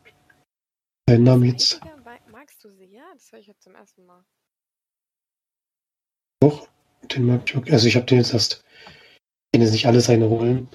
[1.09, 1.81] Sein Name jetzt
[2.31, 2.87] Magst du sie?
[2.87, 4.25] Ja, das höre ich jetzt zum ersten Mal.
[6.43, 6.69] auch,
[7.03, 7.67] den mag ich auch.
[7.73, 8.65] Also ich habe den jetzt erst,
[9.53, 10.69] kenne jetzt nicht alle seine Rollen,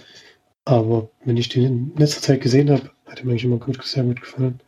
[0.66, 3.82] aber wenn ich den in letzter Zeit gesehen habe, hat er mir eigentlich immer gut,
[3.84, 4.62] sehr gut gefallen.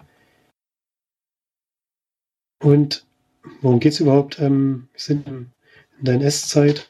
[2.63, 3.05] Und
[3.61, 4.39] worum geht's überhaupt?
[4.39, 5.51] Ähm, wir sind in
[5.99, 6.89] der NS-Zeit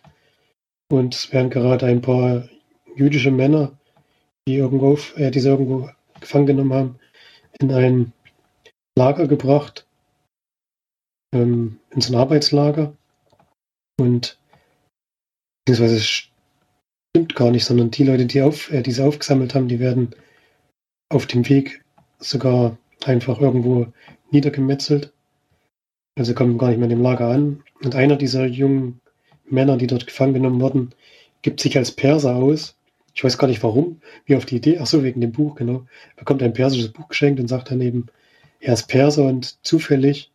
[0.92, 2.48] und es werden gerade ein paar
[2.96, 3.78] jüdische Männer,
[4.48, 7.00] die irgendwo, äh, die sie irgendwo gefangen genommen haben,
[7.60, 8.14] in ein
[8.96, 9.88] Lager gebracht,
[11.34, 12.96] ähm, in so ein Arbeitslager.
[14.00, 14.38] Und
[15.66, 16.30] beziehungsweise es
[17.16, 20.16] stimmt gar nicht, sondern die Leute, die, auf, äh, die sie aufgesammelt haben, die werden
[21.10, 21.84] auf dem Weg
[22.20, 23.88] sogar einfach irgendwo
[24.30, 25.12] niedergemetzelt.
[26.16, 27.64] Also kommen gar nicht mehr in dem Lager an.
[27.84, 29.02] Und einer dieser jungen
[29.46, 30.94] Männer, die dort gefangen genommen wurden,
[31.42, 32.76] gibt sich als Perser aus.
[33.16, 35.86] Ich weiß gar nicht warum, wie auf die Idee, ach so, wegen dem Buch, genau.
[36.16, 38.08] Bekommt ein persisches Buch geschenkt und sagt dann eben,
[38.60, 40.32] er ist Perser und zufällig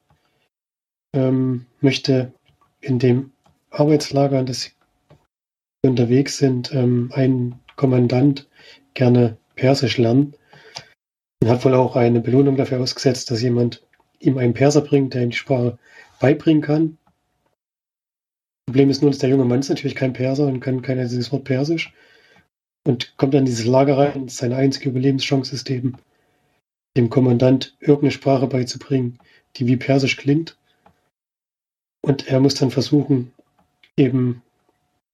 [1.14, 2.32] ähm, möchte
[2.80, 3.32] in dem
[3.70, 4.70] Arbeitslager, an das sie
[5.82, 8.48] unterwegs sind, ähm, ein Kommandant
[8.94, 10.34] gerne Persisch lernen.
[11.42, 13.82] Und hat wohl auch eine Belohnung dafür ausgesetzt, dass jemand
[14.20, 15.78] ihm einen Perser bringt, der ihm die Sprache
[16.20, 16.98] beibringen kann.
[18.66, 21.32] Problem ist nur, dass der junge Mann ist natürlich kein Perser und kann kein einziges
[21.32, 21.92] Wort Persisch.
[22.86, 25.96] Und kommt dann in dieses Lager rein, seine einzige Überlebenschance ist eben,
[26.96, 29.18] dem Kommandant irgendeine Sprache beizubringen,
[29.56, 30.56] die wie Persisch klingt.
[32.02, 33.32] Und er muss dann versuchen,
[33.96, 34.42] eben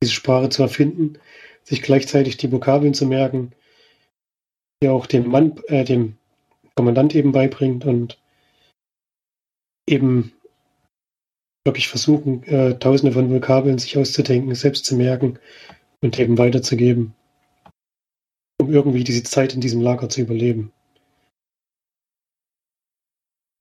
[0.02, 1.18] diese Sprache zu erfinden,
[1.62, 3.52] sich gleichzeitig die Vokabeln zu merken,
[4.82, 6.16] die auch dem Mann, äh, dem
[6.74, 8.18] Kommandant eben beibringt und
[9.88, 10.32] eben
[11.66, 15.38] wirklich versuchen, äh, tausende von Vokabeln sich auszudenken, selbst zu merken
[16.02, 17.14] und eben weiterzugeben,
[18.60, 20.72] um irgendwie diese Zeit in diesem Lager zu überleben.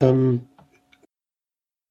[0.01, 0.47] Ähm,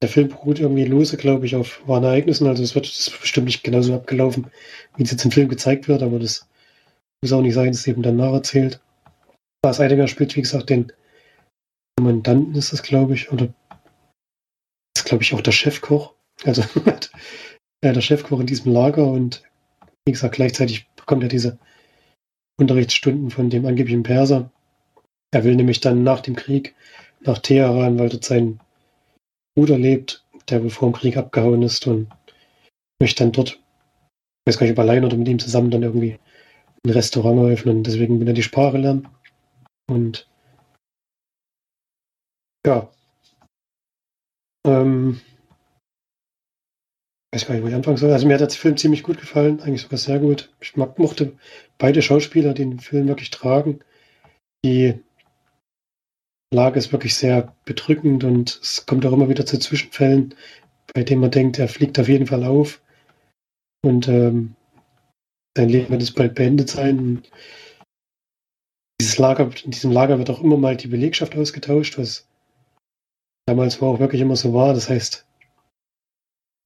[0.02, 2.46] der Film beruht irgendwie lose, glaube ich, auf wahren Ereignissen.
[2.48, 4.48] Also es wird das bestimmt nicht genauso abgelaufen,
[4.96, 6.48] wie es jetzt im Film gezeigt wird, aber das
[7.22, 8.80] muss auch nicht sein, dass es eben dann nacherzählt.
[9.64, 10.92] Lars Eidinger spielt, wie gesagt, den
[11.96, 13.54] Kommandanten ist das, glaube ich, oder
[15.02, 16.14] ist, glaube ich, auch der Chefkoch.
[16.44, 16.62] Also
[17.84, 19.42] der Chefkoch in diesem Lager und
[20.06, 21.58] wie gesagt, gleichzeitig bekommt er diese
[22.58, 24.50] Unterrichtsstunden von dem angeblichen Perser.
[25.32, 26.74] Er will nämlich dann nach dem Krieg
[27.20, 28.60] nach Teheran, weil dort sein
[29.56, 32.08] Bruder lebt, der wohl vor dem Krieg abgehauen ist und
[33.00, 36.18] möchte dann dort, ich weiß gar nicht, ob allein oder mit ihm zusammen dann irgendwie
[36.84, 37.82] ein Restaurant eröffnen.
[37.82, 39.08] Deswegen will er die Sprache lernen.
[39.88, 40.28] Und
[42.66, 42.90] ja.
[44.66, 45.20] Ähm,
[47.34, 48.12] weiß gar nicht, wo ich anfangen soll.
[48.12, 50.54] Also mir hat der Film ziemlich gut gefallen, eigentlich sogar sehr gut.
[50.60, 51.36] Ich mag, mochte
[51.78, 53.80] beide Schauspieler, die den Film wirklich tragen.
[54.64, 55.00] Die
[56.52, 60.34] Lage ist wirklich sehr bedrückend und es kommt auch immer wieder zu Zwischenfällen,
[60.94, 62.82] bei denen man denkt, er fliegt auf jeden Fall auf
[63.82, 64.54] und ähm,
[65.56, 67.22] sein Leben wird es bald beendet sein.
[69.00, 72.28] Dieses Lager, in diesem Lager wird auch immer mal die Belegschaft ausgetauscht, was
[73.46, 74.74] damals war auch wirklich immer so war.
[74.74, 75.26] Das heißt,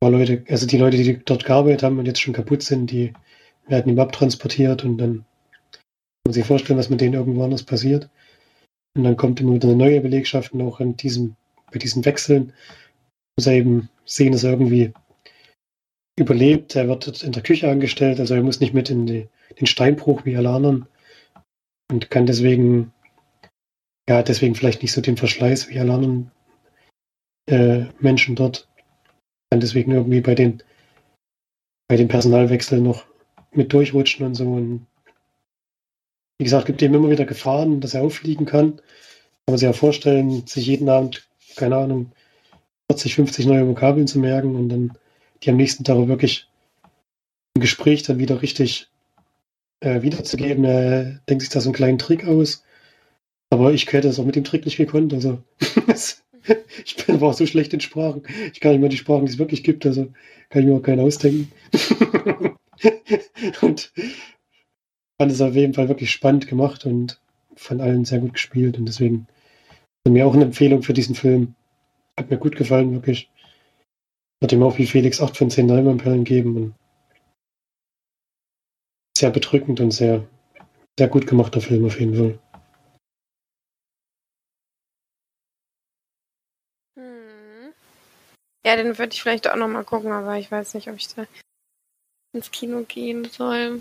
[0.01, 3.13] war Leute, also die Leute, die dort gearbeitet haben und jetzt schon kaputt sind, die
[3.67, 5.25] werden ihm abtransportiert und dann
[5.73, 5.83] kann
[6.27, 8.11] man sich vorstellen, was mit denen irgendwo anders passiert.
[8.97, 11.37] Und dann kommt immer wieder eine neue Belegschaft und auch in diesem,
[11.73, 12.53] bei diesen Wechseln
[13.37, 14.93] muss er eben sehen, dass er irgendwie
[16.19, 16.75] überlebt.
[16.77, 19.29] Er wird in der Küche angestellt, also er muss nicht mit in die,
[19.61, 20.87] den Steinbruch wie alle anderen
[21.91, 22.93] und kann deswegen,
[24.09, 26.31] ja, deswegen vielleicht nicht so den Verschleiß wie alle anderen
[27.47, 28.69] äh, Menschen dort.
[29.51, 30.63] Kann deswegen irgendwie bei den,
[31.89, 33.07] bei den Personalwechseln noch
[33.53, 34.45] mit durchrutschen und so.
[34.45, 34.87] Und
[36.39, 38.77] wie gesagt, gibt ihm immer wieder Gefahren, dass er auffliegen kann.
[38.77, 42.13] Kann man sich ja vorstellen, sich jeden Abend, keine Ahnung,
[42.91, 44.99] 40, 50 neue Vokabeln zu merken und dann
[45.43, 46.49] die am nächsten Tag wirklich
[47.55, 48.89] im Gespräch dann wieder richtig
[49.81, 50.65] äh, wiederzugeben.
[50.65, 52.65] Er denkt sich da so einen kleinen Trick aus.
[53.51, 55.15] Aber ich hätte das auch mit dem Trick nicht gekonnt.
[55.15, 55.43] Also
[56.85, 58.23] ich bin aber auch so schlecht in Sprachen.
[58.53, 59.87] Ich kann nicht mehr die Sprachen, die es wirklich gibt.
[59.87, 60.13] Also
[60.51, 61.51] kann ich mir auch keinen ausdenken.
[63.63, 63.93] und
[65.21, 67.21] fand es auf jeden Fall wirklich spannend gemacht und
[67.55, 68.79] von allen sehr gut gespielt.
[68.79, 69.27] Und deswegen
[70.09, 71.55] mir auch eine Empfehlung für diesen Film.
[72.19, 73.31] Hat mir gut gefallen, wirklich.
[74.43, 76.57] Hat ihm auch wie Felix 8 von 10 Leinwandperlen geben.
[76.57, 76.75] Und
[79.17, 80.25] sehr bedrückend und sehr,
[80.99, 82.39] sehr gut gemachter Film auf jeden Fall.
[88.67, 91.25] Ja, den würde ich vielleicht auch nochmal gucken, aber ich weiß nicht, ob ich da
[92.33, 93.81] ins Kino gehen soll.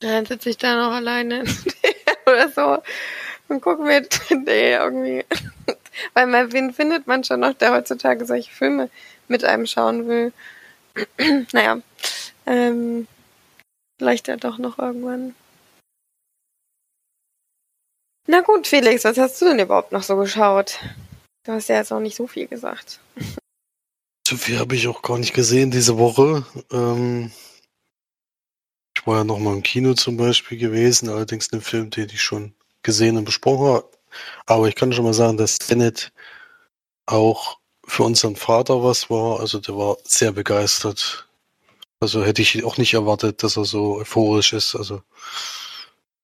[0.00, 1.44] Dann sitze ich da noch alleine
[2.26, 2.82] oder so
[3.46, 4.00] und gucke mir
[4.30, 5.24] den irgendwie.
[6.14, 8.90] Weil mal wen findet man schon noch, der heutzutage solche Filme
[9.28, 10.32] mit einem schauen will.
[11.52, 11.80] naja,
[12.46, 13.06] ähm,
[13.96, 15.36] vielleicht ja doch noch irgendwann.
[18.26, 20.80] Na gut, Felix, was hast du denn überhaupt noch so geschaut?
[21.46, 22.98] Du hast ja jetzt auch nicht so viel gesagt.
[24.26, 26.44] So viel habe ich auch gar nicht gesehen diese Woche.
[26.72, 27.30] Ähm,
[28.96, 32.20] ich war ja noch mal im Kino zum Beispiel gewesen, allerdings einen Film, den ich
[32.20, 33.90] schon gesehen und besprochen habe.
[34.46, 36.12] Aber ich kann schon mal sagen, dass Tenet
[37.06, 39.38] auch für unseren Vater was war.
[39.38, 41.28] Also der war sehr begeistert.
[42.00, 44.74] Also hätte ich auch nicht erwartet, dass er so euphorisch ist.
[44.74, 45.00] Also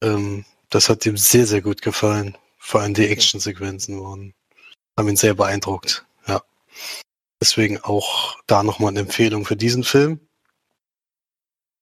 [0.02, 2.36] ähm, das hat ihm sehr, sehr gut gefallen.
[2.58, 4.34] Vor allem die Actionsequenzen waren,
[4.96, 6.04] haben ihn sehr beeindruckt.
[6.26, 6.42] Ja.
[7.40, 10.20] Deswegen auch da nochmal eine Empfehlung für diesen Film.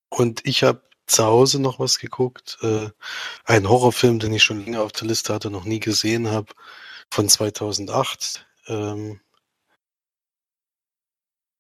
[0.09, 2.59] Und ich habe zu Hause noch was geguckt.
[2.63, 2.91] Äh,
[3.45, 6.53] ein Horrorfilm, den ich schon länger auf der Liste hatte, noch nie gesehen habe,
[7.11, 8.47] von 2008.
[8.69, 9.21] Ähm,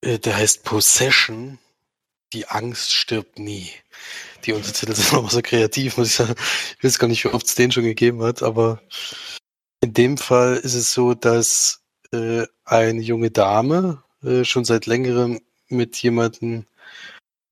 [0.02, 1.58] äh, der heißt Possession.
[2.32, 3.72] Die Angst stirbt nie.
[4.44, 6.34] Die Untertitel sind aber so kreativ, muss ich sagen.
[6.78, 8.80] Ich weiß gar nicht, wie oft es den schon gegeben hat, aber
[9.80, 15.40] in dem Fall ist es so, dass äh, eine junge Dame äh, schon seit längerem
[15.68, 16.66] mit jemandem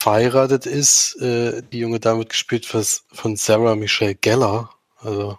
[0.01, 1.17] verheiratet ist.
[1.21, 4.71] Äh, die junge Dame wird gespielt von Sarah Michelle Geller.
[4.99, 5.39] Also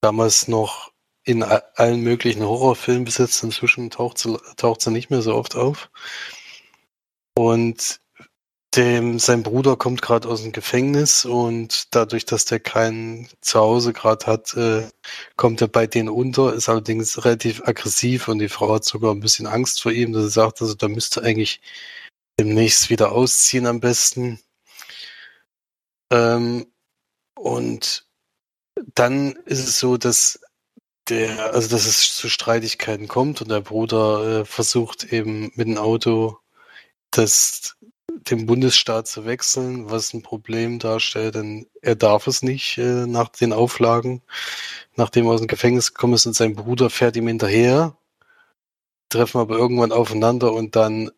[0.00, 0.92] damals noch
[1.24, 3.42] in allen möglichen Horrorfilmen besetzt.
[3.42, 5.90] Inzwischen taucht sie, taucht sie nicht mehr so oft auf.
[7.36, 8.00] Und
[8.76, 14.26] dem, sein Bruder kommt gerade aus dem Gefängnis und dadurch, dass der kein Zuhause gerade
[14.26, 14.88] hat, äh,
[15.36, 19.20] kommt er bei denen unter, ist allerdings relativ aggressiv und die Frau hat sogar ein
[19.20, 21.60] bisschen Angst vor ihm, dass sie sagt, also da müsste eigentlich
[22.38, 24.40] demnächst wieder ausziehen am besten.
[26.10, 26.66] Ähm,
[27.34, 28.06] und
[28.94, 30.40] dann ist es so, dass
[31.08, 35.78] der, also dass es zu Streitigkeiten kommt und der Bruder äh, versucht eben mit dem
[35.78, 36.38] Auto
[37.10, 37.76] das
[38.30, 43.28] den Bundesstaat zu wechseln, was ein Problem darstellt, denn er darf es nicht äh, nach
[43.28, 44.22] den Auflagen,
[44.96, 47.96] nachdem er aus dem Gefängnis gekommen ist und sein Bruder fährt ihm hinterher,
[49.08, 51.10] treffen aber irgendwann aufeinander und dann,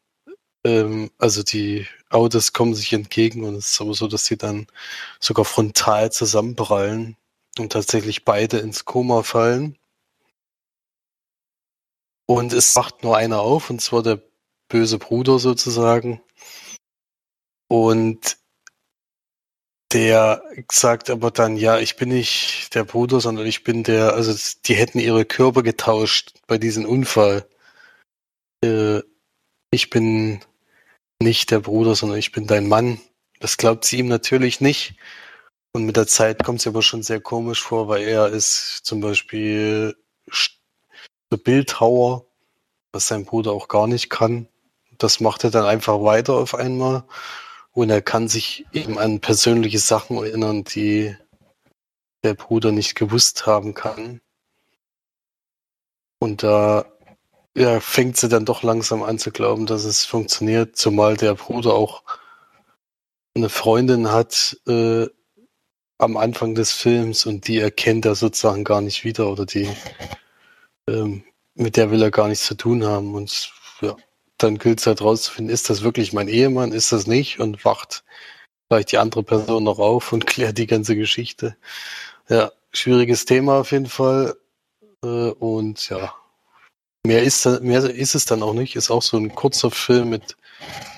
[0.64, 4.66] ähm, also die Autos kommen sich entgegen und es ist aber so, dass sie dann
[5.20, 7.16] sogar frontal zusammenprallen
[7.58, 9.78] und tatsächlich beide ins Koma fallen.
[12.26, 14.22] Und es wacht nur einer auf, und zwar der
[14.68, 16.20] böse Bruder sozusagen.
[17.68, 18.38] Und
[19.92, 24.34] der sagt aber dann, ja, ich bin nicht der Bruder, sondern ich bin der, also
[24.66, 27.48] die hätten ihre Körper getauscht bei diesem Unfall.
[28.62, 29.00] Äh,
[29.70, 30.40] ich bin
[31.22, 33.00] nicht der Bruder, sondern ich bin dein Mann.
[33.40, 34.94] Das glaubt sie ihm natürlich nicht.
[35.72, 39.00] Und mit der Zeit kommt sie aber schon sehr komisch vor, weil er ist zum
[39.00, 39.96] Beispiel
[41.30, 42.26] so Bildhauer,
[42.92, 44.48] was sein Bruder auch gar nicht kann.
[44.98, 47.04] Das macht er dann einfach weiter auf einmal.
[47.78, 51.16] Und er kann sich eben an persönliche Sachen erinnern, die
[52.24, 54.20] der Bruder nicht gewusst haben kann.
[56.18, 56.86] Und da
[57.56, 61.74] ja, fängt sie dann doch langsam an zu glauben, dass es funktioniert, zumal der Bruder
[61.74, 62.02] auch
[63.36, 65.06] eine Freundin hat äh,
[65.98, 69.68] am Anfang des Films und die erkennt er sozusagen gar nicht wieder oder die
[70.88, 71.22] ähm,
[71.54, 73.52] mit der will er gar nichts zu tun haben und
[73.82, 73.94] ja,
[74.38, 78.04] dann gilt es halt rauszufinden, ist das wirklich mein Ehemann, ist das nicht und wacht
[78.68, 81.56] vielleicht die andere Person noch auf und klärt die ganze Geschichte.
[82.28, 84.36] Ja, schwieriges Thema auf jeden Fall.
[85.02, 86.14] Äh, und ja,
[87.06, 88.76] mehr ist, mehr ist es dann auch nicht.
[88.76, 90.36] Ist auch so ein kurzer Film mit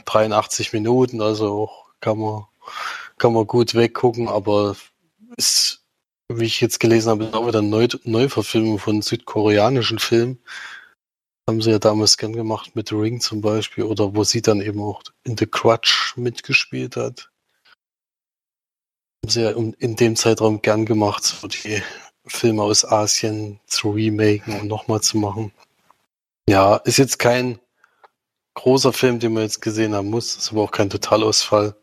[0.06, 1.70] 83 Minuten, also
[2.00, 2.46] kann man,
[3.18, 4.76] kann man gut weggucken, aber
[5.36, 5.82] ist,
[6.28, 10.38] wie ich jetzt gelesen habe, auch wieder eine Neuverfilmung von südkoreanischen Filmen.
[11.48, 14.80] Haben sie ja damals gern gemacht mit Ring zum Beispiel oder wo sie dann eben
[14.80, 17.30] auch in The Crutch mitgespielt hat.
[19.24, 21.82] Haben sie ja in dem Zeitraum gern gemacht, so die
[22.26, 25.52] Filme aus Asien zu remaken und nochmal zu machen.
[26.48, 27.58] Ja, ist jetzt kein
[28.54, 31.74] großer Film, den man jetzt gesehen haben muss, ist aber auch kein Totalausfall.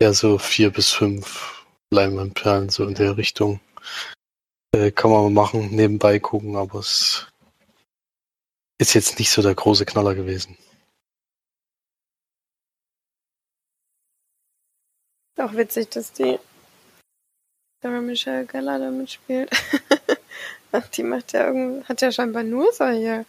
[0.00, 3.60] Eher so vier bis fünf Leinwandperlen, so in der Richtung.
[4.72, 7.29] Äh, kann man machen, nebenbei gucken, aber es
[8.80, 10.56] ist jetzt nicht so der große Knaller gewesen.
[15.36, 16.38] Auch witzig, dass die
[17.82, 19.50] Sarah Michelle Geller da mitspielt.
[20.94, 23.24] die macht ja irgendwie, hat ja scheinbar nur solche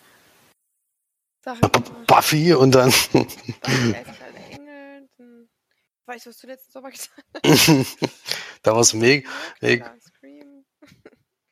[1.43, 1.61] Sachen.
[2.07, 2.91] Buffy und dann.
[6.05, 7.97] Weißt du, was du letzten Sommer getan hast?
[8.63, 9.29] da war es mega.
[9.61, 9.95] mega.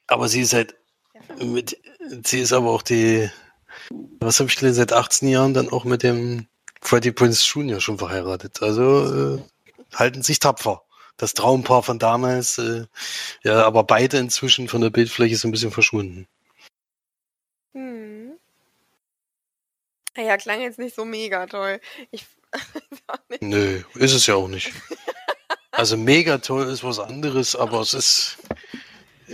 [0.07, 0.75] Aber sie ist halt
[1.39, 1.77] mit,
[2.25, 3.29] sie ist aber auch die,
[4.19, 6.47] was habe ich gelesen, seit 18 Jahren dann auch mit dem
[6.81, 7.79] Freddie Prince Jr.
[7.79, 8.61] schon verheiratet.
[8.61, 9.43] Also äh,
[9.95, 10.83] halten sich tapfer.
[11.17, 12.85] Das Traumpaar von damals, äh,
[13.43, 16.27] ja, aber beide inzwischen von der Bildfläche so ein bisschen verschwunden.
[17.73, 18.31] Hm.
[20.15, 21.81] Ja, klang jetzt nicht so mega toll.
[22.11, 22.25] Ich
[23.41, 24.71] Nö, ist es ja auch nicht.
[25.71, 28.37] Also mega toll ist was anderes, aber es ist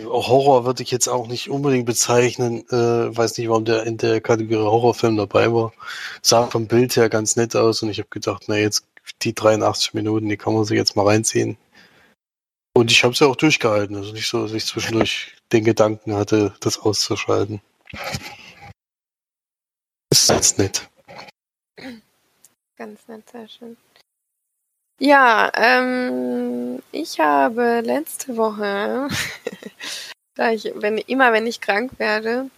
[0.03, 2.67] Horror würde ich jetzt auch nicht unbedingt bezeichnen.
[2.69, 5.73] Äh, weiß nicht, warum der in der Kategorie Horrorfilm dabei war.
[6.21, 8.85] Sah vom Bild her ganz nett aus und ich habe gedacht, na jetzt
[9.21, 11.57] die 83 Minuten, die kann man sich jetzt mal reinziehen.
[12.73, 13.95] Und ich habe es ja auch durchgehalten.
[13.95, 17.61] Also nicht so, dass ich zwischendurch den Gedanken hatte, das auszuschalten.
[20.11, 20.89] Ist ganz nett.
[22.77, 23.77] Ganz nett, sehr schön.
[24.99, 29.09] Ja, ähm, ich habe letzte Woche,
[30.35, 32.49] da ich, wenn, immer wenn ich krank werde,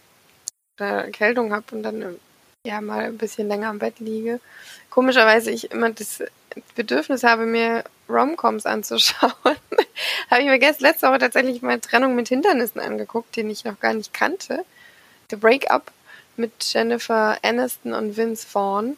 [0.78, 2.16] oder Erkältung habe und dann
[2.64, 4.40] ja mal ein bisschen länger am Bett liege,
[4.88, 6.22] komischerweise ich immer das
[6.76, 9.32] Bedürfnis habe, mir Romcoms anzuschauen,
[10.30, 13.80] habe ich mir gestern letzte Woche tatsächlich mal Trennung mit Hindernissen angeguckt, den ich noch
[13.80, 14.64] gar nicht kannte.
[15.30, 15.90] The Breakup
[16.36, 18.96] mit Jennifer Aniston und Vince Vaughn.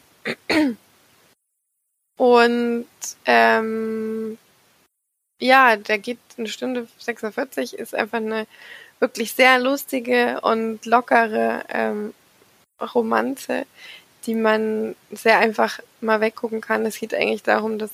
[2.17, 2.87] Und
[3.25, 4.37] ähm,
[5.39, 8.45] ja, der geht eine Stunde 46, ist einfach eine
[8.99, 12.13] wirklich sehr lustige und lockere ähm,
[12.79, 13.65] Romanze,
[14.25, 16.85] die man sehr einfach mal weggucken kann.
[16.85, 17.89] Es geht eigentlich darum, dass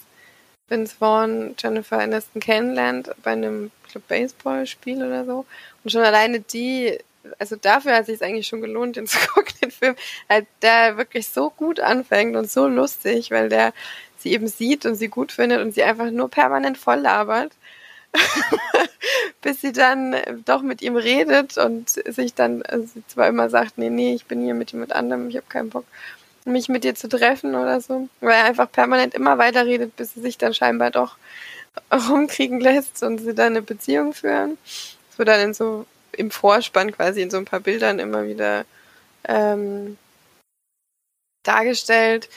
[0.68, 3.72] Vince Vaughn Jennifer Aniston kennenlernt bei einem
[4.08, 5.46] Baseballspiel oder so.
[5.84, 6.98] Und schon alleine die,
[7.40, 9.96] also dafür hat es sich eigentlich schon gelohnt, den zu gucken, den Film,
[10.30, 13.74] halt der wirklich so gut anfängt und so lustig, weil der
[14.22, 17.52] sie eben sieht und sie gut findet und sie einfach nur permanent voll labert.
[19.42, 20.16] bis sie dann
[20.46, 24.42] doch mit ihm redet und sich dann also zwar immer sagt, nee, nee, ich bin
[24.42, 25.86] hier mit jemand anderem, ich habe keinen Bock,
[26.46, 30.14] mich mit dir zu treffen oder so, weil er einfach permanent immer weiter redet, bis
[30.14, 31.18] sie sich dann scheinbar doch
[32.10, 34.58] rumkriegen lässt und sie dann eine Beziehung führen.
[35.10, 38.66] Das wird dann in so im Vorspann quasi in so ein paar Bildern immer wieder
[39.26, 39.98] ähm,
[41.44, 42.30] dargestellt.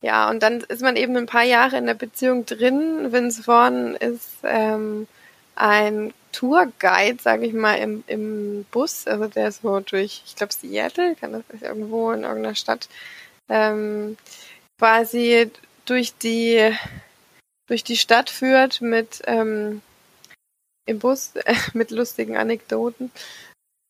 [0.00, 3.10] Ja, und dann ist man eben ein paar Jahre in der Beziehung drin.
[3.12, 5.08] Vince Vaughn ist ähm,
[5.56, 9.06] ein Tourguide, sage ich mal, im, im Bus.
[9.08, 12.88] Also der ist so durch, ich glaube Seattle, kann das irgendwo in irgendeiner Stadt,
[13.48, 14.16] ähm,
[14.78, 15.50] quasi
[15.84, 16.72] durch die
[17.66, 19.82] durch die Stadt führt mit ähm,
[20.86, 23.10] im Bus äh, mit lustigen Anekdoten.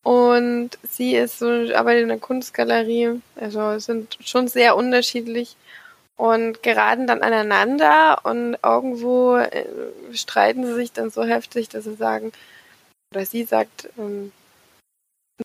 [0.05, 5.57] Und sie ist so, arbeitet in einer Kunstgalerie, also sind schon sehr unterschiedlich
[6.19, 9.65] und geraten dann aneinander und irgendwo äh,
[10.13, 12.33] streiten sie sich dann so heftig, dass sie sagen,
[13.15, 14.33] oder sie sagt, ähm,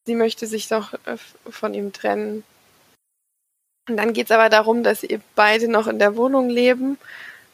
[0.06, 1.18] sie möchte sich doch äh,
[1.50, 2.44] von ihm trennen.
[3.88, 6.98] Und dann geht es aber darum, dass sie beide noch in der Wohnung leben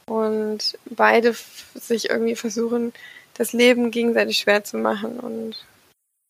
[0.06, 1.36] und beide
[1.76, 2.94] sich irgendwie versuchen,
[3.34, 5.66] das Leben gegenseitig schwer zu machen und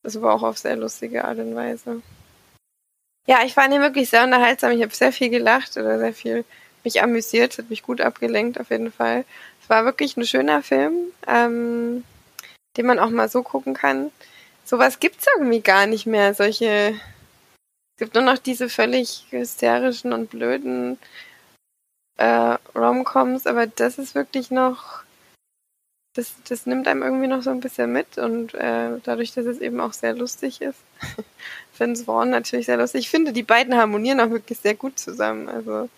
[0.04, 2.02] das war auch auf sehr lustige Art und Weise.
[3.28, 4.72] Ja, ich fand ihn wirklich sehr unterhaltsam.
[4.72, 6.46] Ich habe sehr viel gelacht oder sehr viel
[6.84, 9.26] mich amüsiert, hat mich gut abgelenkt auf jeden Fall.
[9.62, 10.94] Es war wirklich ein schöner Film,
[11.28, 12.04] ähm,
[12.78, 14.12] den man auch mal so gucken kann.
[14.66, 17.00] Sowas gibt's irgendwie gar nicht mehr, solche
[18.00, 20.98] es gibt nur noch diese völlig hysterischen und blöden
[22.18, 25.04] äh, Romcoms, aber das ist wirklich noch
[26.14, 29.60] das, das nimmt einem irgendwie noch so ein bisschen mit und äh, dadurch, dass es
[29.60, 30.80] eben auch sehr lustig ist,
[31.78, 33.02] Vince Vaughn natürlich sehr lustig.
[33.02, 35.48] Ich finde, die beiden harmonieren auch wirklich sehr gut zusammen.
[35.48, 35.90] Also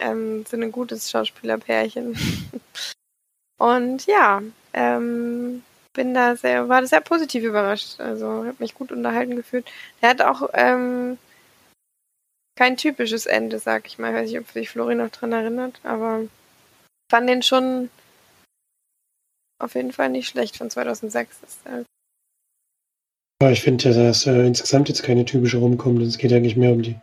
[0.00, 2.16] ähm, sind ein gutes Schauspielerpärchen.
[3.58, 4.42] Und ja,
[4.72, 8.00] ähm, bin da sehr, war sehr positiv überrascht.
[8.00, 9.70] Also habe mich gut unterhalten gefühlt.
[10.00, 11.18] Er hat auch ähm,
[12.56, 14.10] kein typisches Ende, sag ich mal.
[14.10, 16.22] Ich weiß nicht, ob sich Flori noch dran erinnert, aber
[17.10, 17.90] fand den schon
[19.58, 21.38] auf jeden Fall nicht schlecht von 2006.
[21.66, 21.86] Halt
[23.42, 26.02] ja, ich finde ja, dass äh, insgesamt jetzt keine typische rumkommt.
[26.02, 26.96] Es geht eigentlich mehr um die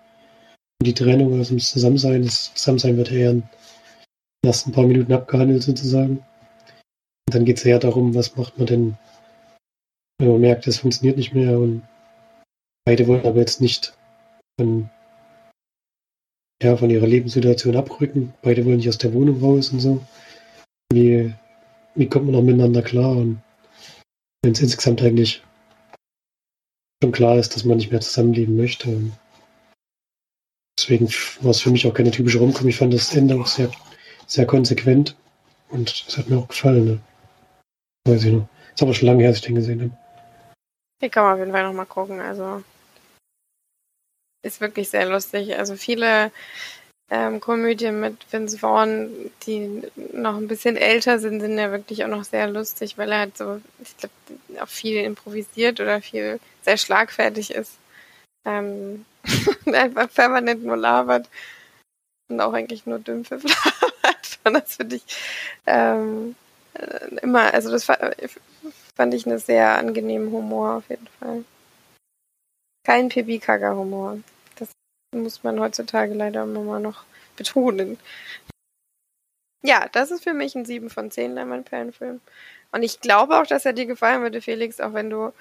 [0.82, 2.24] die Trennung, also ums Zusammensein.
[2.24, 6.18] Das Zusammensein wird eher in den ersten paar Minuten abgehandelt sozusagen.
[6.18, 8.98] Und dann geht es eher darum, was macht man denn,
[10.20, 11.84] wenn man merkt, das funktioniert nicht mehr und
[12.86, 13.98] beide wollen aber jetzt nicht
[14.60, 14.90] von,
[16.62, 18.34] ja, von ihrer Lebenssituation abrücken.
[18.42, 20.02] Beide wollen nicht aus der Wohnung raus und so.
[20.92, 21.34] Wie,
[21.96, 23.12] wie kommt man auch miteinander klar?
[23.12, 23.42] Und
[24.42, 25.44] wenn es insgesamt eigentlich
[27.04, 28.90] schon klar ist, dass man nicht mehr zusammenleben möchte.
[28.90, 29.14] Und
[30.78, 31.08] Deswegen
[31.42, 32.68] war es für mich auch keine typische Romcom.
[32.68, 33.72] Ich fand das Ende auch sehr,
[34.28, 35.16] sehr konsequent
[35.70, 36.86] und es hat mir auch gefallen.
[36.86, 37.00] Ne?
[38.08, 38.48] Weiß ich noch.
[38.74, 39.98] Ist aber schon lange her, dass ich den gesehen habe.
[41.02, 42.20] Ich kann man auf jeden Fall nochmal gucken.
[42.20, 42.64] Also
[44.44, 45.58] ist wirklich sehr lustig.
[45.58, 46.32] Also viele
[47.10, 52.10] ähm, Komödien mit Vince Vaughn, die noch ein bisschen älter sind, sind ja wirklich auch
[52.10, 54.14] noch sehr lustig, weil er halt so, ich glaube,
[54.62, 57.74] auch viel improvisiert oder viel sehr schlagfertig ist.
[58.46, 59.06] Ähm,
[59.74, 61.30] einfach permanent nur labert
[62.30, 64.40] und auch eigentlich nur Dümpfe labert.
[64.44, 65.04] Und das finde ich
[65.66, 66.36] ähm,
[66.74, 71.44] äh, immer, also das fand ich einen sehr angenehmen Humor auf jeden Fall.
[72.86, 74.20] Kein Pipi-Kacker-Humor.
[74.56, 74.70] Das
[75.14, 77.04] muss man heutzutage leider immer noch
[77.36, 78.00] betonen.
[79.64, 82.22] Ja, das ist für mich ein 7 von 10 Leinwandperlenfilm.
[82.72, 85.34] Und ich glaube auch, dass er dir gefallen würde, Felix, auch wenn du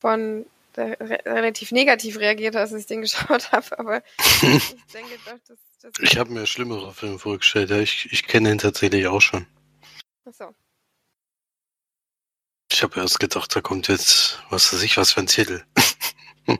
[0.00, 0.46] von
[0.78, 5.58] re relativ negativ reagiert als ich den geschaut habe, aber ich denke doch, dass.
[5.80, 7.78] dass ich habe mir schlimmere Filme vorgestellt, ja.
[7.78, 9.46] Ich, ich kenne ihn tatsächlich auch schon.
[10.24, 10.54] Achso.
[12.70, 15.62] Ich habe erst gedacht, da kommt jetzt, was weiß ich, was für ein Titel.
[16.48, 16.56] ja,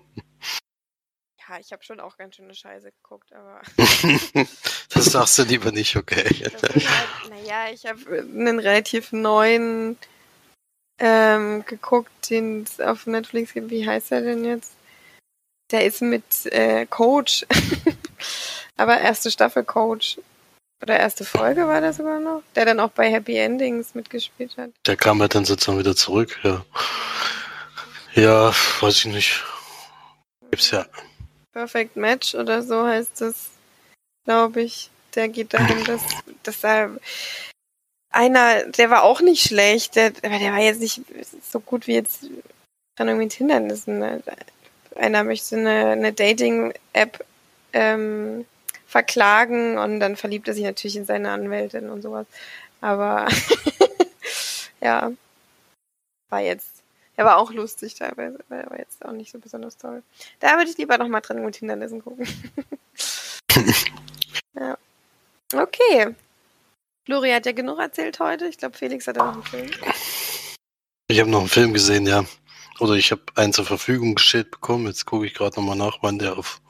[1.58, 3.62] ich habe schon auch ganz schöne Scheiße geguckt, aber.
[4.90, 6.24] das sagst du lieber nicht, okay.
[6.24, 6.86] Halt,
[7.30, 9.96] naja, ich habe einen relativ neuen
[10.98, 13.70] ähm, geguckt, den es auf Netflix gibt.
[13.70, 14.72] Wie heißt er denn jetzt?
[15.70, 17.46] Der ist mit äh, Coach.
[18.76, 20.18] Aber erste Staffel Coach.
[20.82, 24.70] oder erste Folge war der sogar noch, der dann auch bei Happy Endings mitgespielt hat.
[24.86, 26.64] Der kam ja dann sozusagen wieder zurück, ja.
[28.14, 29.44] Ja, weiß ich nicht.
[30.50, 30.86] Gibt's ja.
[31.52, 33.50] Perfect Match oder so heißt das,
[34.24, 34.90] glaube ich.
[35.14, 36.02] Der geht darum, dass,
[36.42, 36.90] dass da
[38.12, 41.02] einer, der war auch nicht schlecht, aber der war jetzt nicht
[41.50, 42.26] so gut wie jetzt
[42.96, 43.98] Trennung mit Hindernissen.
[43.98, 44.22] Ne?
[44.94, 47.24] Einer möchte eine, eine Dating-App
[47.72, 48.44] ähm,
[48.86, 52.26] verklagen und dann verliebt er sich natürlich in seine Anwältin und sowas.
[52.82, 53.26] Aber
[54.80, 55.12] ja,
[56.28, 56.82] war jetzt,
[57.16, 60.02] er war auch lustig teilweise, aber war jetzt auch nicht so besonders toll.
[60.40, 62.26] Da würde ich lieber nochmal Trennung mit Hindernissen gucken.
[64.54, 64.76] ja.
[65.54, 66.14] Okay.
[67.04, 68.46] Flori hat ja genug erzählt heute.
[68.46, 69.70] Ich glaube, Felix hat auch einen Film.
[71.08, 72.24] Ich habe noch einen Film gesehen, ja.
[72.78, 74.86] Oder ich habe einen zur Verfügung gestellt bekommen.
[74.86, 76.60] Jetzt gucke ich gerade nochmal nach, wann der auf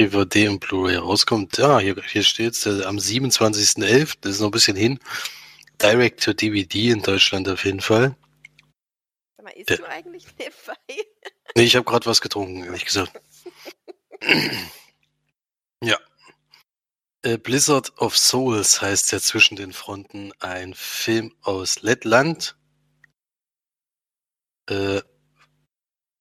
[0.00, 1.56] DVD und Blu-ray rauskommt.
[1.56, 4.16] Ja, hier, hier steht es am 27.11.
[4.20, 4.98] Das ist noch ein bisschen hin.
[5.80, 8.16] Direct to DVD in Deutschland auf jeden Fall.
[9.36, 9.76] Sag mal, isst ja.
[9.76, 11.04] du eigentlich nebenbei?
[11.56, 13.12] nee, ich habe gerade was getrunken, ehrlich gesagt.
[15.82, 15.98] ja.
[17.24, 22.54] Äh, Blizzard of Souls heißt ja zwischen den Fronten ein Film aus Lettland.
[24.68, 25.00] Äh,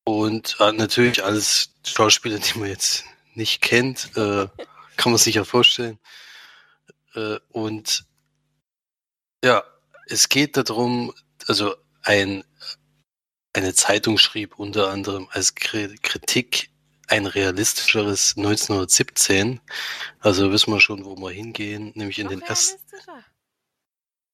[0.06, 4.48] und äh, natürlich alles Schauspieler, die man jetzt nicht kennt, äh,
[4.96, 6.00] kann man sich ja vorstellen.
[7.16, 8.06] Äh, und
[9.44, 9.62] ja,
[10.08, 11.14] es geht darum,
[11.48, 12.46] also ein,
[13.52, 16.73] eine Zeitung schrieb unter anderem als Kritik
[17.08, 19.60] ein realistischeres 1917.
[20.20, 22.82] Also wissen wir schon, wo wir hingehen, nämlich in noch den ersten.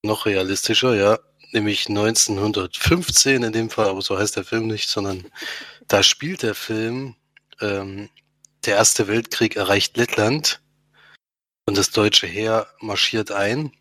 [0.02, 1.18] Noch realistischer, ja.
[1.52, 5.30] Nämlich 1915 in dem Fall, aber so heißt der Film nicht, sondern
[5.88, 7.16] da spielt der Film
[7.60, 8.08] ähm,
[8.64, 10.60] der Erste Weltkrieg erreicht Lettland
[11.66, 13.72] und das deutsche Heer marschiert ein.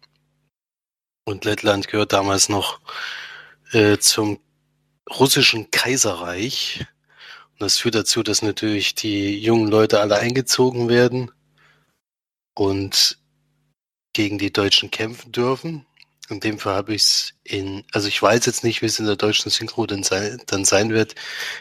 [1.25, 2.79] Und Lettland gehört damals noch
[3.71, 4.39] äh, zum
[5.09, 6.85] russischen Kaiserreich.
[7.59, 11.29] Und das führt dazu, dass natürlich die jungen Leute alle eingezogen werden
[12.55, 13.19] und
[14.13, 15.85] gegen die Deutschen kämpfen dürfen.
[16.29, 19.07] In dem Fall habe ich es in, also ich weiß jetzt nicht, wie es in
[19.07, 21.15] der deutschen Synchro dann sein, dann sein wird.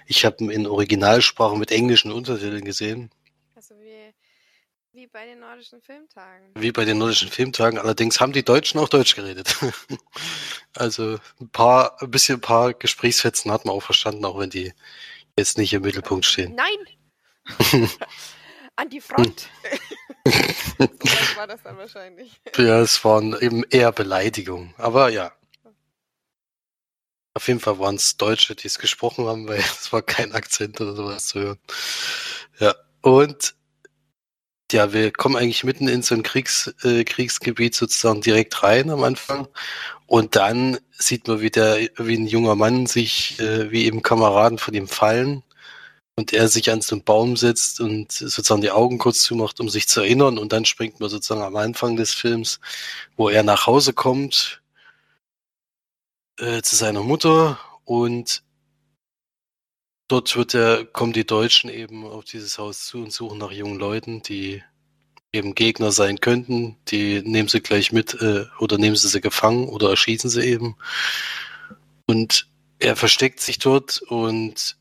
[0.07, 3.11] Ich habe ihn in Originalsprache mit englischen Untertiteln gesehen.
[3.57, 4.15] Also wie,
[4.93, 6.51] wie bei den nordischen Filmtagen.
[6.55, 7.79] Wie bei den nordischen Filmtagen.
[7.81, 9.57] Allerdings haben die Deutschen auch Deutsch geredet.
[10.77, 14.73] also ein paar, ein bisschen ein paar Gesprächsfetzen hat man auch verstanden, auch wenn die
[15.39, 16.55] jetzt nicht im Mittelpunkt stehen.
[16.55, 17.89] Nein!
[18.77, 19.49] An die Front!
[20.77, 22.41] so war das dann wahrscheinlich.
[22.57, 24.75] Ja, es waren eben eher Beleidigungen.
[24.77, 25.33] Aber ja.
[27.35, 30.81] Auf jeden Fall waren es Deutsche, die es gesprochen haben, weil es war kein Akzent
[30.81, 31.59] oder sowas zu hören.
[32.59, 32.75] Ja.
[33.01, 33.55] Und
[34.73, 39.03] ja, wir kommen eigentlich mitten in so ein Kriegs, äh, Kriegsgebiet sozusagen direkt rein am
[39.05, 39.49] Anfang.
[40.07, 44.59] Und dann sieht man, wie, der, wie ein junger Mann sich, äh, wie eben Kameraden
[44.59, 45.43] von ihm fallen
[46.17, 49.69] und er sich an so einen Baum setzt und sozusagen die Augen kurz zumacht, um
[49.69, 50.39] sich zu erinnern.
[50.39, 52.61] Und dann springt man sozusagen am Anfang des Films,
[53.17, 54.61] wo er nach Hause kommt
[56.39, 58.43] äh, zu seiner Mutter und
[60.09, 63.79] dort wird er, kommen die Deutschen eben auf dieses Haus zu und suchen nach jungen
[63.79, 64.63] Leuten, die
[65.33, 66.77] eben Gegner sein könnten.
[66.89, 70.77] Die nehmen sie gleich mit äh, oder nehmen sie sie gefangen oder erschießen sie eben.
[72.07, 72.49] Und
[72.79, 74.77] er versteckt sich dort und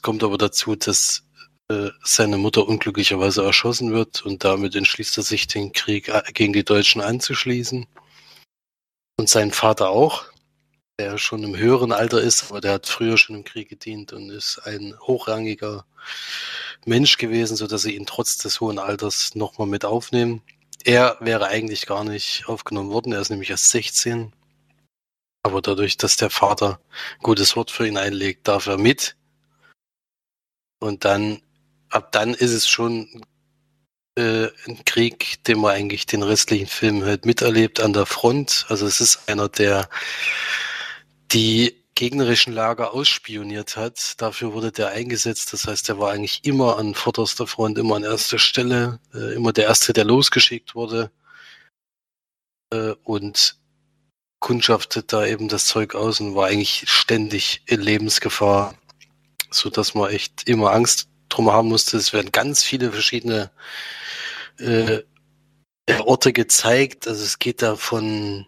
[0.00, 1.24] kommt aber dazu, dass
[1.68, 6.52] äh, seine Mutter unglücklicherweise erschossen wird und damit entschließt er sich, den Krieg äh, gegen
[6.52, 7.86] die Deutschen anzuschließen.
[9.18, 10.24] Und sein Vater auch,
[11.02, 14.30] der schon im höheren Alter ist, aber der hat früher schon im Krieg gedient und
[14.30, 15.84] ist ein hochrangiger
[16.84, 20.42] Mensch gewesen, sodass sie ihn trotz des hohen Alters nochmal mit aufnehmen.
[20.84, 24.32] Er wäre eigentlich gar nicht aufgenommen worden, er ist nämlich erst 16.
[25.42, 26.80] Aber dadurch, dass der Vater
[27.20, 29.16] gutes Wort für ihn einlegt, darf er mit.
[30.78, 31.42] Und dann,
[31.88, 33.24] ab dann ist es schon
[34.16, 38.66] äh, ein Krieg, den man eigentlich den restlichen Film halt miterlebt an der Front.
[38.68, 39.88] Also es ist einer, der
[41.32, 44.20] die gegnerischen Lager ausspioniert hat.
[44.20, 45.52] Dafür wurde der eingesetzt.
[45.52, 49.52] Das heißt, er war eigentlich immer an vorderster Front, immer an erster Stelle, äh, immer
[49.52, 51.10] der Erste, der losgeschickt wurde.
[52.72, 53.56] Äh, und
[54.40, 58.74] kundschaftet da eben das Zeug aus und war eigentlich ständig in Lebensgefahr
[59.54, 61.96] so dass man echt immer Angst drum haben musste.
[61.96, 63.50] Es werden ganz viele verschiedene
[64.58, 65.02] äh,
[66.00, 67.06] Orte gezeigt.
[67.08, 68.46] Also es geht da von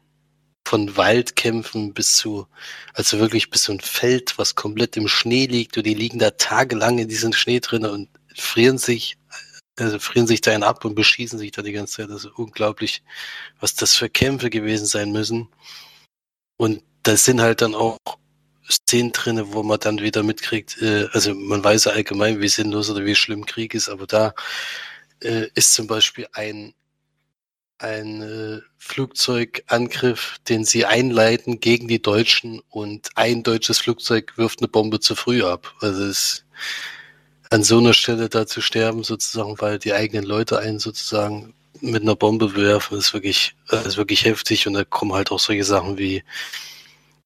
[0.67, 2.47] von Waldkämpfen bis zu,
[2.95, 6.31] also wirklich bis zu ein Feld, was komplett im Schnee liegt und die liegen da
[6.31, 9.17] tagelang in diesem Schnee drin und frieren sich
[9.79, 12.11] also frieren sich da einen ab und beschießen sich da die ganze Zeit.
[12.11, 13.03] Ist unglaublich,
[13.61, 15.49] was das für Kämpfe gewesen sein müssen.
[16.57, 17.99] Und da sind halt dann auch
[18.71, 22.89] Szenen drin, wo man dann wieder mitkriegt, äh, also man weiß ja allgemein, wie sinnlos
[22.89, 24.35] oder wie schlimm Krieg ist, aber da
[25.21, 26.75] äh, ist zum Beispiel ein,
[27.79, 34.69] ein äh, Flugzeugangriff, den sie einleiten gegen die Deutschen und ein deutsches Flugzeug wirft eine
[34.69, 35.75] Bombe zu früh ab.
[35.81, 36.45] Also es
[37.51, 42.03] an so einer Stelle da zu sterben, sozusagen, weil die eigenen Leute einen sozusagen mit
[42.03, 45.65] einer Bombe bewerfen, ist wirklich, äh, ist wirklich heftig und da kommen halt auch solche
[45.65, 46.25] Sachen wie,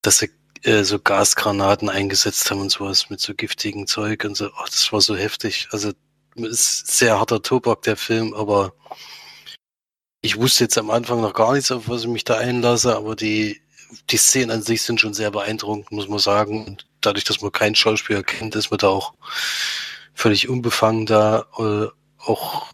[0.02, 0.30] dass sie
[0.64, 4.46] äh, so Gasgranaten eingesetzt haben und sowas mit so giftigen Zeug und so.
[4.46, 5.68] Oh, das war so heftig.
[5.70, 5.92] Also
[6.36, 8.72] ist sehr harter Tobak, der Film, aber
[10.20, 13.14] ich wusste jetzt am Anfang noch gar nichts, auf was ich mich da einlasse, aber
[13.14, 13.60] die,
[14.10, 16.64] die Szenen an sich sind schon sehr beeindruckend, muss man sagen.
[16.66, 19.14] Und dadurch, dass man keinen Schauspieler kennt, ist man da auch
[20.14, 21.46] völlig unbefangen da.
[21.58, 21.86] Äh,
[22.18, 22.66] auch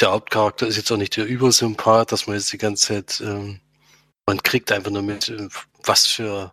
[0.00, 3.60] der Hauptcharakter ist jetzt auch nicht der Übersympath, dass man jetzt die ganze Zeit, ähm,
[4.26, 5.48] man kriegt einfach nur mit, äh,
[5.84, 6.52] was für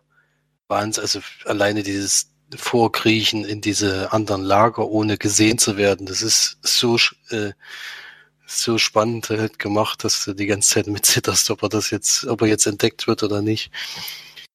[0.68, 6.58] Wahnsinn, also alleine dieses Vorkriechen in diese anderen Lager, ohne gesehen zu werden, das ist
[6.62, 6.96] so,
[7.30, 7.52] äh,
[8.46, 12.42] so spannend halt gemacht, dass du die ganze Zeit mitzitterst, ob er das jetzt, ob
[12.42, 13.70] er jetzt entdeckt wird oder nicht.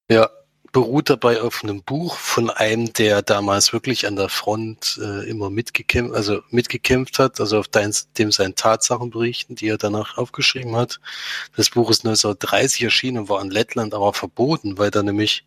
[0.08, 0.28] Ja,
[0.72, 5.50] beruht dabei auf einem Buch von einem, der damals wirklich an der Front äh, immer
[5.50, 10.76] mitgekämpft, also mitgekämpft hat, also auf dein, dem seinen Tatsachen berichten, die er danach aufgeschrieben
[10.76, 11.00] hat.
[11.56, 15.44] Das Buch ist 1930 erschienen und war in Lettland aber verboten, weil da nämlich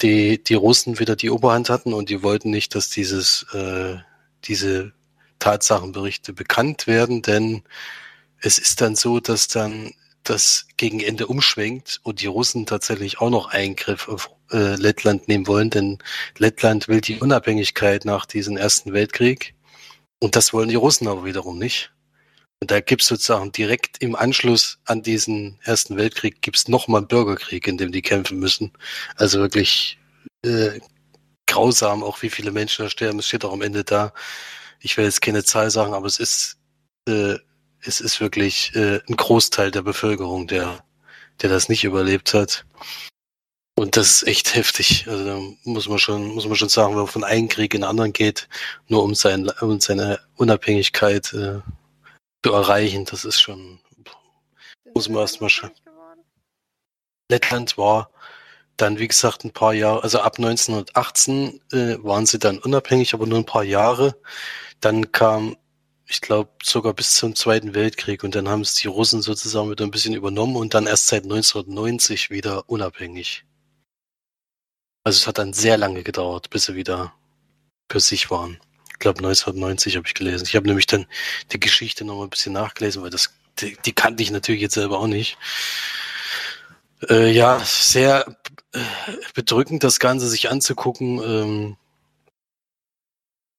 [0.00, 3.96] die, die Russen wieder die Oberhand hatten und die wollten nicht, dass dieses, äh,
[4.44, 4.92] diese
[5.42, 7.64] Tatsachenberichte bekannt werden, denn
[8.38, 13.30] es ist dann so, dass dann das gegen Ende umschwenkt und die Russen tatsächlich auch
[13.30, 15.98] noch Eingriff auf äh, Lettland nehmen wollen, denn
[16.38, 19.56] Lettland will die Unabhängigkeit nach diesem Ersten Weltkrieg
[20.20, 21.90] und das wollen die Russen aber wiederum nicht.
[22.60, 27.00] Und da gibt es sozusagen direkt im Anschluss an diesen Ersten Weltkrieg gibt es nochmal
[27.00, 28.70] einen Bürgerkrieg, in dem die kämpfen müssen.
[29.16, 29.98] Also wirklich
[30.44, 30.78] äh,
[31.48, 33.18] grausam, auch wie viele Menschen da sterben.
[33.18, 34.12] Es steht auch am Ende da.
[34.82, 36.58] Ich will jetzt keine Zahl sagen, aber es ist
[37.08, 37.38] äh,
[37.84, 40.84] es ist wirklich äh, ein Großteil der Bevölkerung, der,
[41.40, 42.64] der das nicht überlebt hat.
[43.74, 45.06] Und das ist echt heftig.
[45.08, 47.80] Also da muss man schon, muss man schon sagen, wenn man von einem Krieg in
[47.80, 48.48] den anderen geht,
[48.86, 51.60] nur um, sein, um seine Unabhängigkeit äh,
[52.44, 53.80] zu erreichen, das ist schon,
[54.94, 55.70] muss man erstmal schon.
[57.30, 58.10] Lettland war
[58.76, 63.26] dann, wie gesagt, ein paar Jahre, also ab 1918 äh, waren sie dann unabhängig, aber
[63.26, 64.16] nur ein paar Jahre.
[64.82, 65.56] Dann kam
[66.12, 68.22] ich glaube, sogar bis zum Zweiten Weltkrieg.
[68.22, 71.24] Und dann haben es die Russen sozusagen wieder ein bisschen übernommen und dann erst seit
[71.24, 73.44] 1990 wieder unabhängig.
[75.04, 77.14] Also es hat dann sehr lange gedauert, bis sie wieder
[77.90, 78.60] für sich waren.
[78.90, 80.44] Ich glaube 1990 habe ich gelesen.
[80.46, 81.06] Ich habe nämlich dann
[81.50, 84.74] die Geschichte noch mal ein bisschen nachgelesen, weil das die, die kannte ich natürlich jetzt
[84.74, 85.38] selber auch nicht.
[87.08, 88.36] Äh, ja, sehr
[88.72, 88.80] äh,
[89.34, 91.20] bedrückend, das Ganze sich anzugucken.
[91.22, 91.76] Ähm,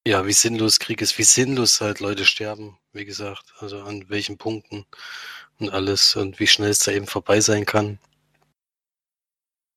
[0.05, 4.37] ja, wie sinnlos Krieg ist, wie sinnlos halt Leute sterben, wie gesagt, also an welchen
[4.37, 4.85] Punkten
[5.59, 7.99] und alles und wie schnell es da eben vorbei sein kann.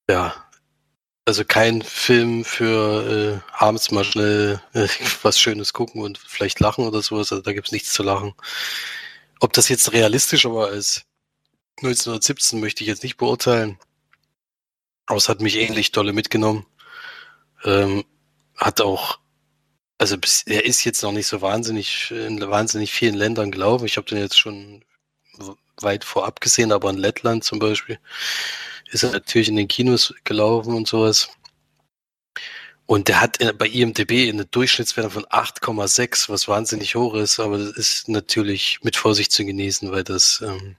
[0.08, 0.46] Ja,
[1.24, 4.88] also kein Film für äh, abends mal schnell äh,
[5.22, 8.34] was Schönes gucken und vielleicht lachen oder sowas, also da gibt's nichts zu lachen.
[9.40, 11.04] Ob das jetzt realistischer war als
[11.78, 13.78] 1917, möchte ich jetzt nicht beurteilen.
[15.06, 16.66] Aber es hat mich ähnlich dolle mitgenommen.
[17.64, 18.04] Ähm,
[18.56, 19.18] hat auch
[19.98, 23.86] also bis, er ist jetzt noch nicht so wahnsinnig in wahnsinnig vielen Ländern gelaufen.
[23.86, 24.84] Ich habe den jetzt schon
[25.80, 27.98] weit vorab gesehen, aber in Lettland zum Beispiel
[28.90, 31.28] ist er natürlich in den Kinos gelaufen und sowas.
[32.86, 37.76] Und der hat bei IMDB eine Durchschnittswerte von 8,6, was wahnsinnig hoch ist, aber das
[37.76, 40.76] ist natürlich mit Vorsicht zu genießen, weil das ähm,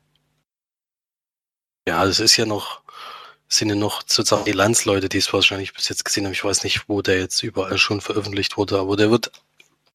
[1.87, 2.81] ja, das ist ja noch
[3.47, 6.33] sind ja noch sozusagen die Landsleute, die es wahrscheinlich bis jetzt gesehen haben.
[6.33, 9.31] Ich weiß nicht, wo der jetzt überall schon veröffentlicht wurde, aber der wird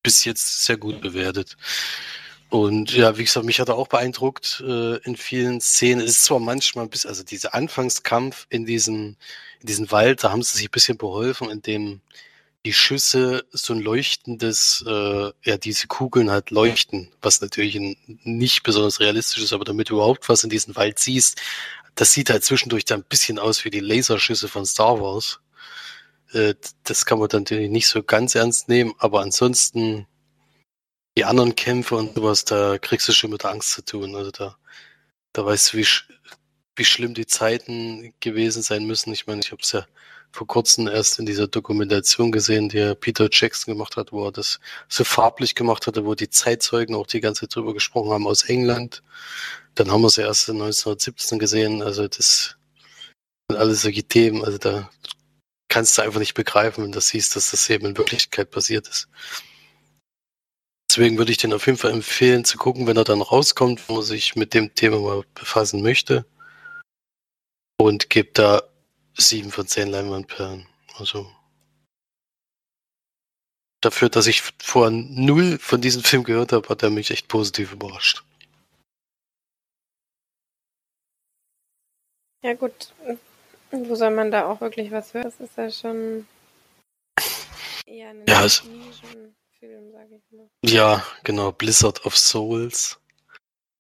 [0.03, 1.57] bis jetzt sehr gut bewertet.
[2.49, 6.03] Und ja, wie gesagt, mich hat er auch beeindruckt äh, in vielen Szenen.
[6.03, 9.17] Es ist zwar manchmal bisschen, also dieser Anfangskampf in diesem,
[9.61, 12.03] in diesem Wald, da haben sie sich ein bisschen beholfen, indem
[12.65, 17.79] die Schüsse so ein leuchtendes, äh, ja, diese Kugeln halt leuchten, was natürlich
[18.23, 21.41] nicht besonders realistisch ist, aber damit du überhaupt was in diesem Wald siehst,
[21.95, 25.41] das sieht halt zwischendurch dann ein bisschen aus wie die Laserschüsse von Star Wars.
[26.33, 30.07] Äh, das kann man dann natürlich nicht so ganz ernst nehmen, aber ansonsten
[31.17, 34.17] die anderen Kämpfe und sowas, da kriegst du schon mit Angst zu tun.
[34.17, 34.57] Also da,
[35.33, 35.87] da weißt du, wie,
[36.77, 39.13] wie schlimm die Zeiten gewesen sein müssen.
[39.13, 39.87] Ich meine, ich habe es ja
[40.33, 44.61] vor kurzem erst in dieser Dokumentation gesehen, die Peter Jackson gemacht hat, wo er das
[44.89, 48.45] so farblich gemacht hatte, wo die Zeitzeugen auch die ganze Zeit drüber gesprochen haben aus
[48.45, 49.03] England.
[49.75, 51.83] Dann haben wir sie erst in 1917 gesehen.
[51.83, 52.57] Also das
[53.49, 54.45] sind alles solche Themen.
[54.45, 54.91] Also da
[55.69, 59.09] kannst du einfach nicht begreifen, wenn du siehst, dass das eben in Wirklichkeit passiert ist.
[60.91, 63.95] Deswegen würde ich den auf jeden Fall empfehlen zu gucken, wenn er dann rauskommt, wo
[63.95, 66.27] man sich mit dem Thema mal befassen möchte.
[67.79, 68.63] Und gibt da
[69.17, 70.69] sieben von zehn Leinwandperlen.
[70.99, 71.31] Also
[73.81, 77.73] dafür, dass ich vor null von diesem Film gehört habe, hat er mich echt positiv
[77.73, 78.23] überrascht.
[82.43, 82.93] Ja gut,
[83.71, 85.25] wo soll man da auch wirklich was hören?
[85.25, 86.27] Das ist ja schon
[87.87, 90.51] eher ein Ja, es- Nischenfilm, sag ich mal.
[90.65, 91.53] Ja, genau.
[91.53, 93.01] Blizzard of Souls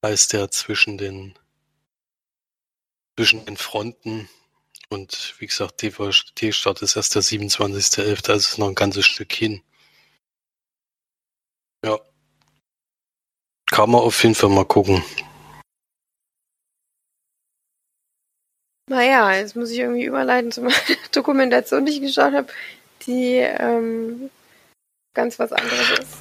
[0.04, 0.98] heißt der zwischen
[3.16, 4.28] zwischen den Fronten.
[4.90, 9.62] Und wie gesagt, DVD-Start ist erst der 27.11., also ist noch ein ganzes Stück hin.
[11.84, 11.98] Ja.
[13.70, 15.02] Kann man auf jeden Fall mal gucken.
[18.88, 20.76] Naja, jetzt muss ich irgendwie überleiten zu meiner
[21.12, 22.48] Dokumentation, die ich geschaut habe,
[23.06, 24.30] die ähm,
[25.14, 26.18] ganz was anderes ist.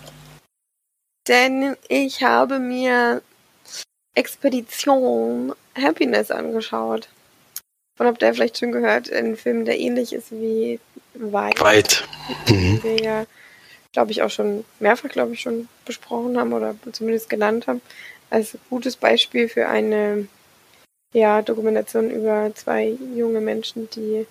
[1.28, 3.22] Denn ich habe mir
[4.16, 7.08] Expedition Happiness angeschaut.
[8.00, 10.80] Und habt ihr vielleicht schon gehört, ein Film, der ähnlich ist wie
[11.14, 12.04] Weit, Weit.
[12.48, 12.82] Mhm.
[12.82, 13.26] den wir ja,
[13.92, 17.82] glaube ich, auch schon mehrfach, glaube ich, schon besprochen haben oder zumindest genannt haben,
[18.30, 20.28] als gutes Beispiel für eine
[21.14, 24.26] ja, Dokumentation über zwei junge Menschen, die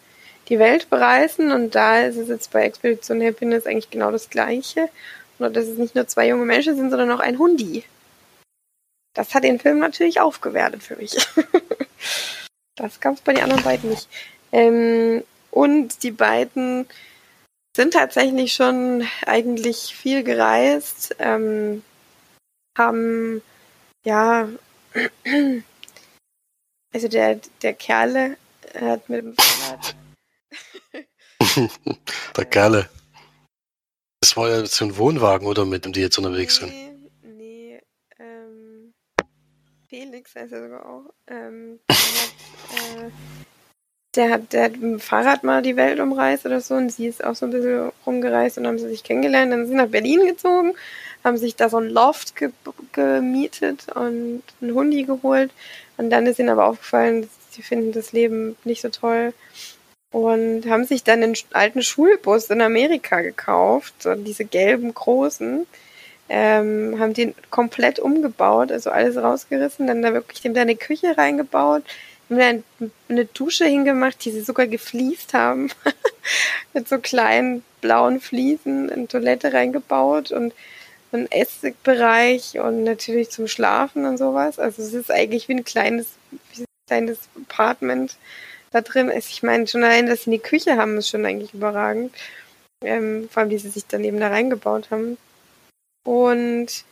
[0.49, 1.53] die Welt bereisen.
[1.53, 4.89] Und da ist es jetzt bei Expedition Happiness eigentlich genau das Gleiche.
[5.39, 7.85] Nur, dass es nicht nur zwei junge Menschen sind, sondern auch ein Hundi.
[9.15, 11.17] Das hat den Film natürlich aufgewertet für mich.
[12.77, 14.09] das gab es bei den anderen beiden nicht.
[14.53, 16.87] Ähm, und die beiden
[17.77, 21.83] sind tatsächlich schon eigentlich viel gereist, ähm,
[22.77, 23.43] haben
[24.05, 24.49] ja
[26.93, 28.37] also der, der Kerle
[28.75, 29.97] hat mit dem Fahrrad.
[32.37, 32.89] Der Kerle.
[34.21, 36.71] Das war ja so ein Wohnwagen, oder mit dem die jetzt unterwegs sind?
[36.71, 37.81] Nee, nee,
[38.19, 38.93] ähm,
[39.89, 41.05] Felix heißt er sogar auch.
[41.27, 43.11] Ähm, der, hat, äh,
[44.15, 47.07] der, hat, der hat mit dem Fahrrad mal die Welt umreist oder so und sie
[47.07, 49.53] ist auch so ein bisschen rumgereist und haben sie sich kennengelernt.
[49.53, 50.75] Dann sind sie nach Berlin gezogen,
[51.25, 52.51] haben sich da so ein Loft ge
[52.93, 55.51] gemietet und einen Hundi geholt.
[56.01, 59.35] Und dann ist ihnen aber aufgefallen, sie finden das Leben nicht so toll.
[60.13, 65.67] Und haben sich dann einen alten Schulbus in Amerika gekauft, so diese gelben großen,
[66.31, 71.19] ähm, haben den komplett umgebaut, also alles rausgerissen, dann da wirklich dem da eine Küche
[71.19, 71.83] reingebaut,
[72.31, 75.71] haben da eine Dusche hingemacht, die sie sogar gefliest haben,
[76.73, 80.55] mit so kleinen blauen Fliesen, eine Toilette reingebaut und
[81.13, 84.59] einen Essigbereich und natürlich zum Schlafen und sowas.
[84.59, 86.07] Also es ist eigentlich wie ein kleines,
[86.55, 88.17] wie ein kleines Apartment
[88.71, 89.31] da drin ist.
[89.31, 92.15] Ich meine, schon allein, dass sie eine Küche haben, ist schon eigentlich überragend.
[92.83, 95.19] Ähm, vor allem, wie sie sich dann eben da reingebaut haben.
[96.05, 96.85] Und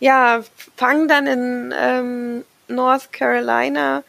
[0.00, 0.42] ja,
[0.76, 4.02] fangen dann in ähm, North Carolina,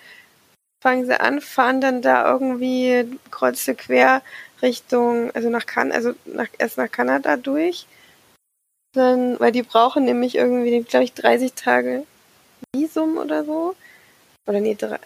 [0.82, 4.22] fangen sie an, fahren dann da irgendwie kreuzte quer
[4.62, 7.86] Richtung, also nach kan also nach, erst nach Kanada durch.
[8.94, 12.06] Dann, weil die brauchen nämlich irgendwie, glaube ich, 30 Tage
[12.76, 13.76] Visum oder so.
[14.48, 15.00] Oder nee, drei,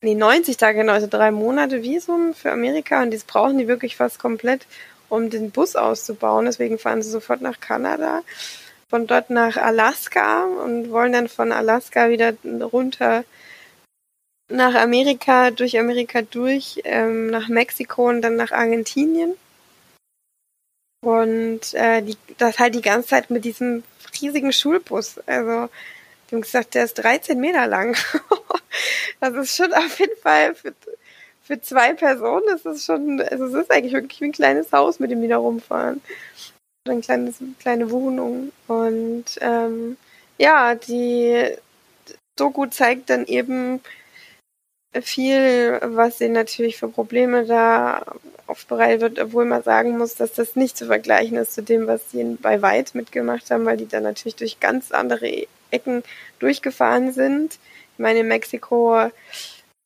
[0.00, 3.96] nee, 90 Tage, genau, also drei Monate Visum für Amerika und das brauchen die wirklich
[3.96, 4.66] fast komplett,
[5.08, 6.46] um den Bus auszubauen.
[6.46, 8.22] Deswegen fahren sie sofort nach Kanada,
[8.88, 12.34] von dort nach Alaska und wollen dann von Alaska wieder
[12.72, 13.24] runter
[14.52, 19.34] nach Amerika, durch Amerika durch, ähm, nach Mexiko und dann nach Argentinien.
[21.02, 23.82] Und äh, die, das halt die ganze Zeit mit diesem
[24.20, 25.18] riesigen Schulbus.
[25.26, 25.68] Also,
[26.30, 27.96] die haben gesagt, der ist 13 Meter lang.
[29.20, 30.72] das ist schon auf jeden Fall für,
[31.42, 35.00] für zwei Personen, das ist schon, also es ist eigentlich wirklich wie ein kleines Haus,
[35.00, 36.00] mit dem die da rumfahren.
[36.86, 38.52] Oder eine kleines, kleine Wohnung.
[38.68, 39.96] Und ähm,
[40.38, 41.56] ja, die
[42.36, 43.80] Doku zeigt dann eben
[45.00, 48.02] viel, was sie natürlich für Probleme da
[48.46, 52.10] aufbereitet wird, obwohl man sagen muss, dass das nicht zu vergleichen ist zu dem, was
[52.10, 56.02] sie bei Weit mitgemacht haben, weil die dann natürlich durch ganz andere Ecken
[56.38, 57.58] durchgefahren sind.
[57.94, 59.10] Ich meine, in Mexiko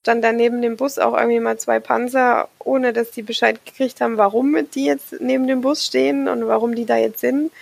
[0.02, 4.00] stand da neben dem Bus auch irgendwie mal zwei Panzer, ohne dass die Bescheid gekriegt
[4.00, 7.52] haben, warum die jetzt neben dem Bus stehen und warum die da jetzt sind.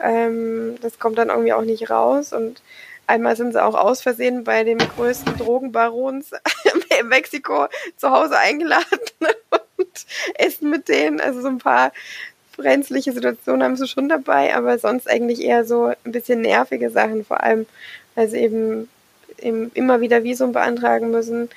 [0.00, 2.60] Ähm, das kommt dann irgendwie auch nicht raus und
[3.06, 6.32] Einmal sind sie auch aus Versehen bei dem größten Drogenbarons
[6.98, 8.84] in Mexiko zu Hause eingeladen.
[9.76, 11.20] Und essen mit denen.
[11.20, 11.92] Also so ein paar
[12.56, 17.24] brenzliche Situationen haben sie schon dabei, aber sonst eigentlich eher so ein bisschen nervige Sachen,
[17.24, 17.66] vor allem,
[18.14, 18.88] weil sie eben,
[19.38, 21.50] eben immer wieder Visum beantragen müssen.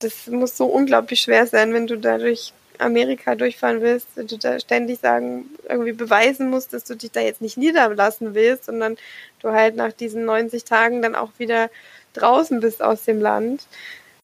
[0.00, 5.00] Das muss so unglaublich schwer sein, wenn du dadurch Amerika durchfahren willst, du da ständig
[5.00, 8.96] sagen, irgendwie beweisen musst, dass du dich da jetzt nicht niederlassen willst, sondern
[9.40, 11.70] du halt nach diesen 90 Tagen dann auch wieder
[12.14, 13.66] draußen bist aus dem Land.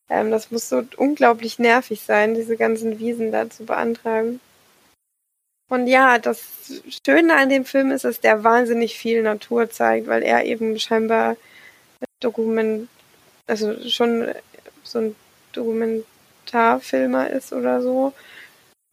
[0.08, 4.40] Ähm, das muss so unglaublich nervig sein, diese ganzen Wiesen da zu beantragen.
[5.70, 10.22] Und ja, das Schöne an dem Film ist, dass der wahnsinnig viel Natur zeigt, weil
[10.22, 11.36] er eben scheinbar
[12.20, 12.88] Dokument,
[13.46, 14.28] also schon
[14.82, 15.16] so ein
[15.52, 18.12] Dokumentarfilmer ist oder so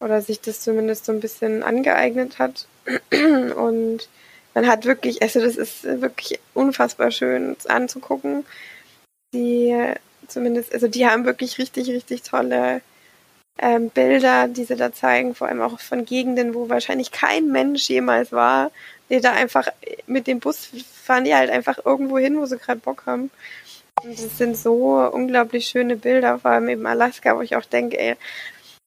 [0.02, 2.66] oder sich das zumindest so ein bisschen angeeignet hat.
[3.12, 4.08] Und
[4.54, 8.44] man hat wirklich, also das ist wirklich unfassbar schön anzugucken.
[9.32, 9.74] Die
[10.28, 12.82] zumindest, also die haben wirklich richtig, richtig tolle
[13.58, 17.88] ähm, Bilder, die sie da zeigen, vor allem auch von Gegenden, wo wahrscheinlich kein Mensch
[17.88, 18.70] jemals war,
[19.10, 19.68] die da einfach
[20.06, 20.68] mit dem Bus
[21.02, 23.30] fahren die halt einfach irgendwo hin, wo sie gerade Bock haben.
[24.02, 27.98] Und das sind so unglaublich schöne Bilder, vor allem eben Alaska, wo ich auch denke,
[27.98, 28.16] ey,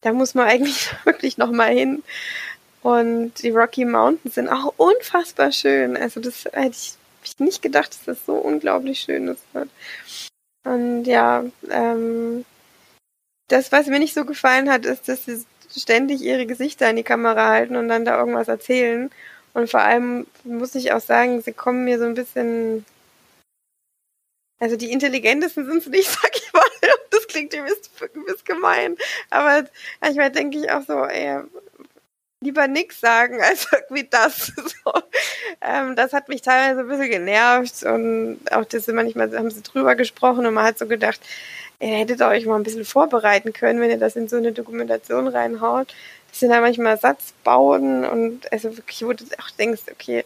[0.01, 2.03] da muss man eigentlich wirklich noch mal hin.
[2.81, 5.97] Und die Rocky Mountains sind auch unfassbar schön.
[5.97, 6.93] Also das hätte ich,
[7.23, 9.43] ich nicht gedacht, dass das so unglaublich schön ist.
[10.63, 12.45] Und ja, ähm,
[13.47, 15.43] das, was mir nicht so gefallen hat, ist, dass sie
[15.75, 19.09] ständig ihre Gesichter in die Kamera halten und dann da irgendwas erzählen.
[19.55, 22.85] Und vor allem muss ich auch sagen, sie kommen mir so ein bisschen
[24.59, 26.44] also die intelligentesten sind sie nicht, sag ich
[27.35, 28.95] klingt übelst, übelst gemein.
[29.29, 29.65] Aber
[30.01, 31.41] manchmal denke ich auch so, ey,
[32.39, 34.53] lieber nix sagen als irgendwie das.
[34.85, 34.93] So.
[35.61, 39.95] Ähm, das hat mich teilweise ein bisschen genervt und auch das manchmal haben sie drüber
[39.95, 41.19] gesprochen und man hat so gedacht,
[41.79, 45.27] ihr hättet euch mal ein bisschen vorbereiten können, wenn ihr das in so eine Dokumentation
[45.27, 45.95] reinhaut.
[46.29, 50.23] Das sind da manchmal Satzbauten und also wirklich, wo du auch denkst, okay,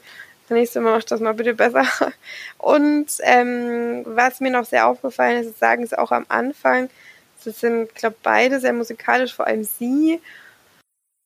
[0.49, 1.85] das nächste Mal macht das mal bitte besser.
[2.57, 6.89] Und ähm, was mir noch sehr aufgefallen ist, sagen sie auch am Anfang,
[7.45, 10.19] das sind, glaube beide sehr musikalisch, vor allem sie.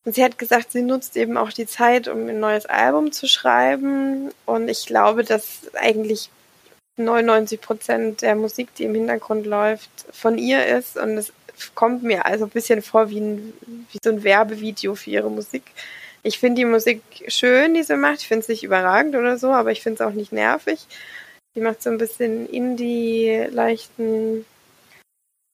[0.06, 3.28] Und sie hat gesagt, sie nutzt eben auch die Zeit, um ein neues Album zu
[3.28, 4.32] schreiben.
[4.46, 6.30] Und ich glaube, dass eigentlich
[6.98, 10.98] 99 Prozent der Musik, die im Hintergrund läuft, von ihr ist.
[10.98, 11.32] Und es
[11.76, 13.54] kommt mir also ein bisschen vor wie, ein,
[13.92, 15.64] wie so ein Werbevideo für ihre Musik.
[16.24, 18.22] Ich finde die Musik schön, die sie macht.
[18.22, 20.88] Ich finde es nicht überragend oder so, aber ich finde es auch nicht nervig.
[21.56, 24.46] Die macht so ein bisschen Indie, leichten,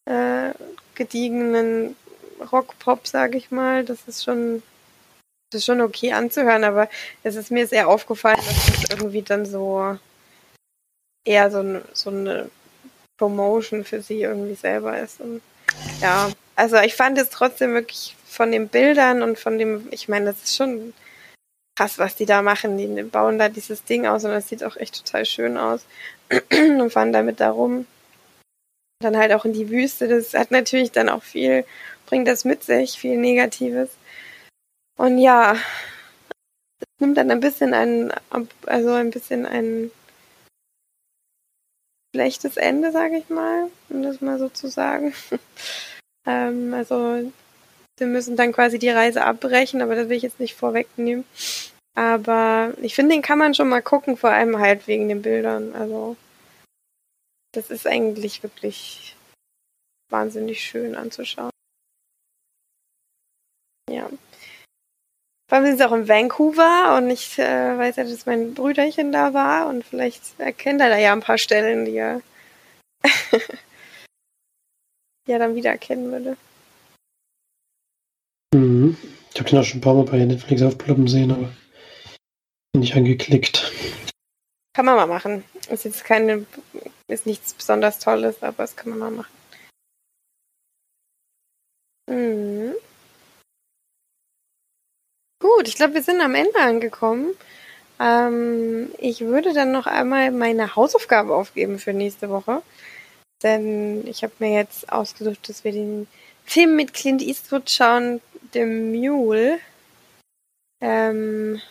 [0.06, 0.52] äh,
[0.96, 1.96] gediegenen
[2.52, 3.84] Rock-Pop, sage ich mal.
[3.84, 4.62] Das ist schon,
[5.52, 6.88] das ist schon okay anzuhören, aber
[7.24, 9.98] es ist mir sehr aufgefallen, dass das irgendwie dann so
[11.26, 12.50] eher so, so eine
[13.18, 15.20] Promotion für sie irgendwie selber ist.
[15.20, 15.42] Und
[16.00, 20.26] ja, also ich fand es trotzdem wirklich von den Bildern und von dem, ich meine,
[20.26, 20.94] das ist schon
[21.76, 22.78] krass, was die da machen.
[22.78, 25.86] Die bauen da dieses Ding aus und das sieht auch echt total schön aus
[26.52, 27.88] und fahren damit da rum.
[29.02, 30.08] Dann halt auch in die Wüste.
[30.08, 31.66] Das hat natürlich dann auch viel,
[32.06, 33.90] bringt das mit sich, viel Negatives.
[34.98, 35.56] Und ja,
[36.80, 38.14] es nimmt dann ein bisschen ein,
[38.66, 39.92] also ein bisschen ein
[42.14, 45.14] schlechtes Ende, sage ich mal, um das mal so zu sagen.
[46.28, 47.32] ähm, also
[48.00, 51.26] wir müssen dann quasi die Reise abbrechen, aber das will ich jetzt nicht vorwegnehmen.
[51.96, 55.76] Aber ich finde, den kann man schon mal gucken, vor allem halt wegen den Bildern.
[55.76, 56.16] Also,
[57.54, 59.16] das ist eigentlich wirklich
[60.10, 61.52] wahnsinnig schön anzuschauen.
[63.90, 64.10] Ja.
[65.50, 69.12] Vor allem sind sie auch in Vancouver und ich äh, weiß ja, dass mein Brüderchen
[69.12, 72.22] da war und vielleicht erkennt er da ja ein paar Stellen, die er
[75.28, 76.38] ja dann wieder erkennen würde.
[78.54, 78.96] Mhm.
[79.30, 81.50] Ich habe den auch schon ein paar Mal bei Netflix aufploppen sehen, aber
[82.76, 83.72] nicht angeklickt.
[84.74, 85.44] Kann man mal machen.
[85.70, 86.46] Ist jetzt keine,
[87.08, 89.34] ist nichts besonders Tolles, aber das kann man mal machen.
[92.10, 92.74] Mhm.
[95.42, 97.36] Gut, ich glaube, wir sind am Ende angekommen.
[98.00, 102.62] Ähm, ich würde dann noch einmal meine Hausaufgabe aufgeben für nächste Woche.
[103.42, 106.08] Denn ich habe mir jetzt ausgesucht, dass wir den
[106.46, 108.22] Film mit Clint Eastwood schauen,
[108.54, 109.60] The Mule.
[110.82, 111.62] Ähm,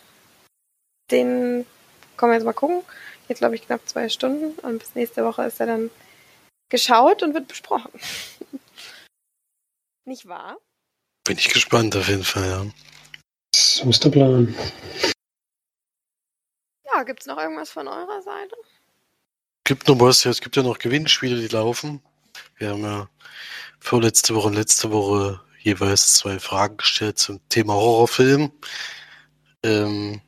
[1.11, 1.67] den
[2.17, 2.83] können wir jetzt mal gucken.
[3.27, 4.59] Geht, glaube ich, knapp zwei Stunden.
[4.61, 5.91] Und bis nächste Woche ist er dann
[6.71, 7.91] geschaut und wird besprochen.
[10.05, 10.59] Nicht wahr?
[11.25, 12.67] Bin ich gespannt auf jeden Fall, ja.
[13.55, 14.55] So ist der Plan.
[16.87, 18.57] Ja, gibt es noch irgendwas von eurer Seite?
[19.65, 22.03] Gibt noch was, ja, es gibt ja noch Gewinnspiele, die laufen.
[22.57, 23.09] Wir haben ja
[23.79, 28.53] vorletzte Woche und letzte Woche jeweils zwei Fragen gestellt zum Thema Horrorfilm.
[29.63, 30.21] Ähm,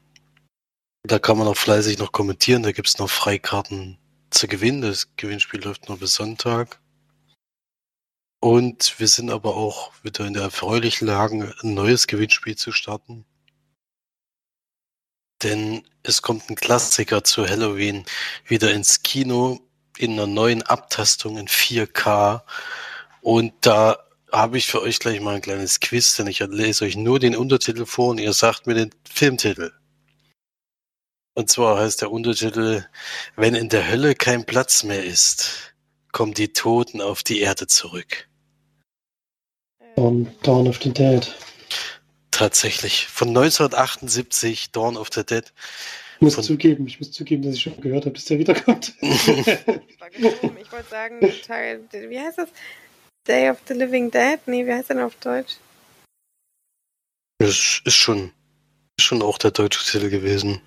[1.02, 2.62] da kann man auch fleißig noch kommentieren.
[2.62, 3.98] Da gibt es noch Freikarten
[4.30, 4.82] zu gewinnen.
[4.82, 6.80] Das Gewinnspiel läuft noch bis Sonntag.
[8.42, 13.24] Und wir sind aber auch wieder in der erfreulichen Lage, ein neues Gewinnspiel zu starten.
[15.42, 18.04] Denn es kommt ein Klassiker zu Halloween
[18.46, 19.60] wieder ins Kino
[19.98, 22.42] in einer neuen Abtastung in 4K.
[23.22, 26.96] Und da habe ich für euch gleich mal ein kleines Quiz, denn ich lese euch
[26.96, 29.72] nur den Untertitel vor und ihr sagt mir den Filmtitel.
[31.34, 32.84] Und zwar heißt der Untertitel,
[33.36, 35.74] wenn in der Hölle kein Platz mehr ist,
[36.12, 38.28] kommen die Toten auf die Erde zurück.
[39.96, 41.34] Dawn, Dawn of the Dead.
[42.30, 43.06] Tatsächlich.
[43.06, 45.52] Von 1978, Dawn of the Dead.
[46.16, 48.94] Ich muss Von- zugeben, ich muss zugeben, dass ich schon gehört habe, bis der wiederkommt.
[49.02, 52.48] Ich wollte sagen, Teil, wie heißt das?
[53.30, 54.40] Day of the Living Dead?
[54.46, 55.58] Nee, wie heißt der denn auf Deutsch?
[57.38, 58.32] Das ist schon,
[58.98, 60.60] ist schon auch der deutsche Titel gewesen.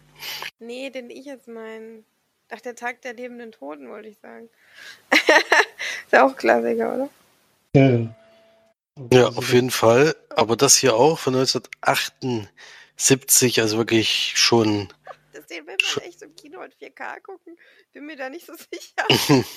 [0.59, 2.05] Nee, den ich jetzt meine.
[2.49, 4.47] Ach, der Tag der lebenden Toten, wollte ich sagen.
[5.11, 5.25] ist
[6.11, 7.09] ja auch Klassiker, oder?
[7.75, 8.15] ja, ja.
[9.11, 10.15] Ja, auf jeden Fall.
[10.29, 14.87] Aber das hier auch von 1978, also wirklich schon.
[15.53, 17.55] Den will man echt im Kino in 4K gucken.
[17.91, 19.43] Bin mir da nicht so sicher.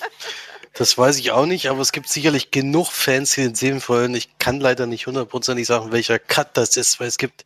[0.73, 4.13] Das weiß ich auch nicht, aber es gibt sicherlich genug Fans, die den sehen wollen.
[4.13, 7.45] Ich kann leider nicht hundertprozentig sagen, welcher Cut das ist, weil es gibt,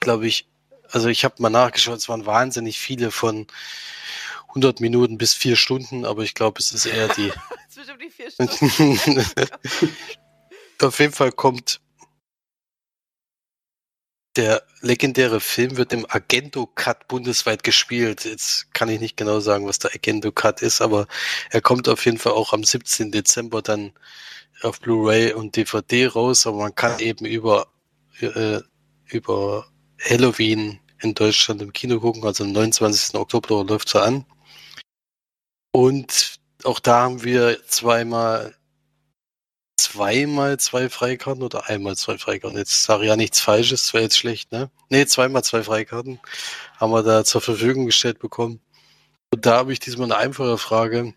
[0.00, 0.46] glaube ich,
[0.90, 3.46] also ich habe mal nachgeschaut, es waren wahnsinnig viele von
[4.48, 7.32] 100 Minuten bis vier Stunden, aber ich glaube, es ist eher die.
[7.74, 9.24] Bestimmt die vier Stunden.
[10.82, 11.80] Auf jeden Fall kommt
[14.36, 18.24] der legendäre Film wird im Agendo Cut bundesweit gespielt.
[18.24, 21.06] Jetzt kann ich nicht genau sagen, was der Agendo Cut ist, aber
[21.50, 23.12] er kommt auf jeden Fall auch am 17.
[23.12, 23.92] Dezember dann
[24.62, 27.66] auf Blu-ray und DVD raus, aber man kann eben über
[28.20, 28.60] äh,
[29.06, 29.66] über
[30.00, 33.14] Halloween in Deutschland im Kino gucken, also am 29.
[33.16, 34.24] Oktober läuft er an.
[35.72, 38.54] Und auch da haben wir zweimal
[39.82, 42.58] zweimal zwei Freikarten oder einmal zwei Freikarten.
[42.58, 44.70] Jetzt sage ich ja nichts Falsches, wäre jetzt schlecht, ne?
[44.88, 46.20] Nee, zweimal zwei Freikarten
[46.78, 48.60] haben wir da zur Verfügung gestellt bekommen.
[49.30, 51.14] Und da habe ich diesmal eine einfache Frage,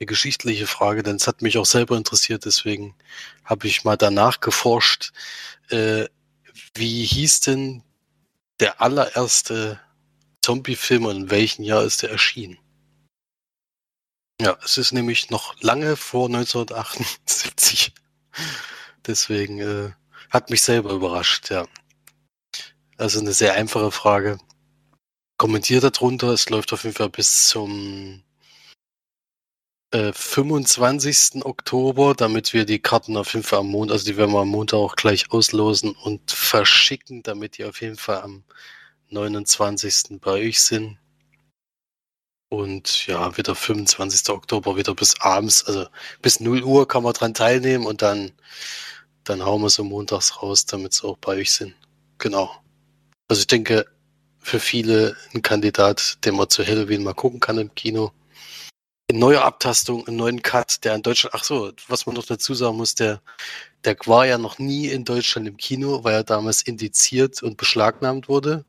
[0.00, 2.94] eine geschichtliche Frage, denn es hat mich auch selber interessiert, deswegen
[3.44, 5.12] habe ich mal danach geforscht,
[5.70, 6.06] äh,
[6.74, 7.82] wie hieß denn
[8.60, 9.80] der allererste
[10.42, 12.58] Zombie-Film und in welchem Jahr ist der erschienen?
[14.40, 17.92] Ja, es ist nämlich noch lange vor 1978.
[19.06, 19.90] Deswegen äh,
[20.30, 21.66] hat mich selber überrascht, ja.
[22.96, 24.38] Also eine sehr einfache Frage.
[25.38, 28.22] Kommentiert darunter, es läuft auf jeden Fall bis zum
[29.92, 31.44] äh, 25.
[31.44, 34.48] Oktober, damit wir die Karten auf jeden Fall am Montag, also die werden wir am
[34.48, 38.44] Montag auch gleich auslosen und verschicken, damit die auf jeden Fall am
[39.10, 40.20] 29.
[40.20, 40.98] bei euch sind.
[42.50, 44.30] Und ja, wieder 25.
[44.30, 45.86] Oktober, wieder bis abends, also
[46.22, 48.32] bis 0 Uhr kann man dran teilnehmen und dann,
[49.24, 51.74] dann hauen wir so montags raus, damit sie auch bei euch sind.
[52.16, 52.50] Genau.
[53.28, 53.86] Also ich denke,
[54.38, 58.12] für viele ein Kandidat, den man zu Halloween mal gucken kann im Kino.
[59.10, 62.54] In neuer Abtastung, einen neuen Cut, der in Deutschland, ach so, was man noch dazu
[62.54, 63.22] sagen muss, der,
[63.84, 68.28] der war ja noch nie in Deutschland im Kino, weil er damals indiziert und beschlagnahmt
[68.28, 68.64] wurde.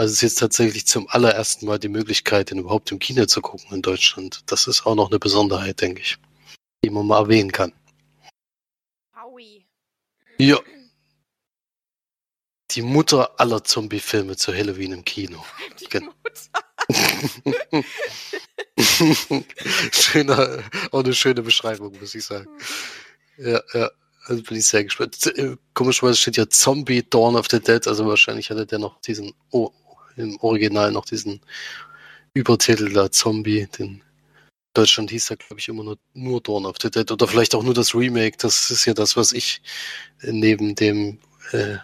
[0.00, 3.40] Also es ist jetzt tatsächlich zum allerersten Mal die Möglichkeit, den überhaupt im Kino zu
[3.42, 4.42] gucken in Deutschland.
[4.46, 6.16] Das ist auch noch eine Besonderheit, denke ich,
[6.84, 7.72] die man mal erwähnen kann.
[9.16, 9.66] Howie.
[10.38, 10.60] Ja.
[12.70, 15.44] Die Mutter aller Zombie-Filme zu Halloween im Kino.
[15.80, 16.24] Die Gen- Mutter.
[19.92, 20.62] Schöner,
[20.92, 22.46] auch eine schöne Beschreibung, muss ich sagen.
[23.36, 23.90] Ja, ja.
[24.26, 25.26] Also bin ich sehr gespannt.
[25.26, 29.32] Äh, Komischerweise steht ja Zombie Dawn of the Dead, also wahrscheinlich hatte der noch diesen,
[29.50, 29.72] oh,
[30.18, 31.40] im Original noch diesen
[32.34, 34.02] Übertitel da, Zombie, den
[34.74, 37.62] Deutschland hieß er, glaube ich, immer nur, nur Dawn of the Dead oder vielleicht auch
[37.62, 38.36] nur das Remake.
[38.38, 39.60] Das ist ja das, was ich
[40.20, 41.18] äh, neben dem
[41.52, 41.78] äh,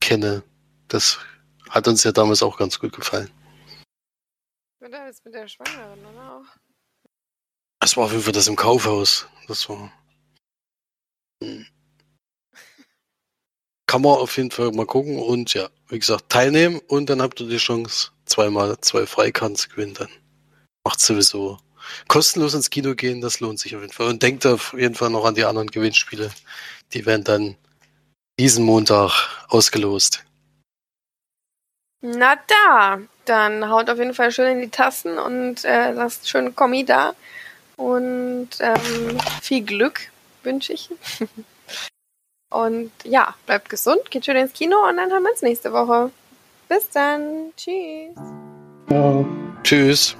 [0.00, 0.42] kenne.
[0.88, 1.18] Das
[1.70, 3.30] hat uns ja damals auch ganz gut gefallen.
[4.80, 6.46] Oder ist mit der Schwangeren, oder auch?
[7.80, 9.26] Das war auf jeden Fall das im Kaufhaus.
[9.48, 9.92] Das war.
[11.42, 11.66] Hm.
[13.86, 17.40] Kann man auf jeden Fall mal gucken und ja, wie gesagt, teilnehmen und dann habt
[17.40, 19.94] ihr die Chance, zweimal zwei Freikarten zu gewinnen.
[19.94, 20.08] Dann
[20.84, 21.58] macht sowieso
[22.08, 24.08] kostenlos ins Kino gehen, das lohnt sich auf jeden Fall.
[24.08, 26.30] Und denkt auf jeden Fall noch an die anderen Gewinnspiele.
[26.92, 27.56] Die werden dann
[28.38, 29.12] diesen Montag
[29.48, 30.24] ausgelost.
[32.02, 36.54] Na da, dann haut auf jeden Fall schön in die Tasten und äh, lasst schön
[36.54, 37.14] Kommi da.
[37.76, 40.00] Und ähm, viel Glück
[40.42, 40.90] wünsche ich.
[42.50, 46.10] Und ja, bleibt gesund, geht schön ins Kino und dann haben wir uns nächste Woche.
[46.68, 47.52] Bis dann.
[47.56, 48.14] Tschüss.
[48.88, 49.26] Ciao.
[49.62, 50.16] Tschüss.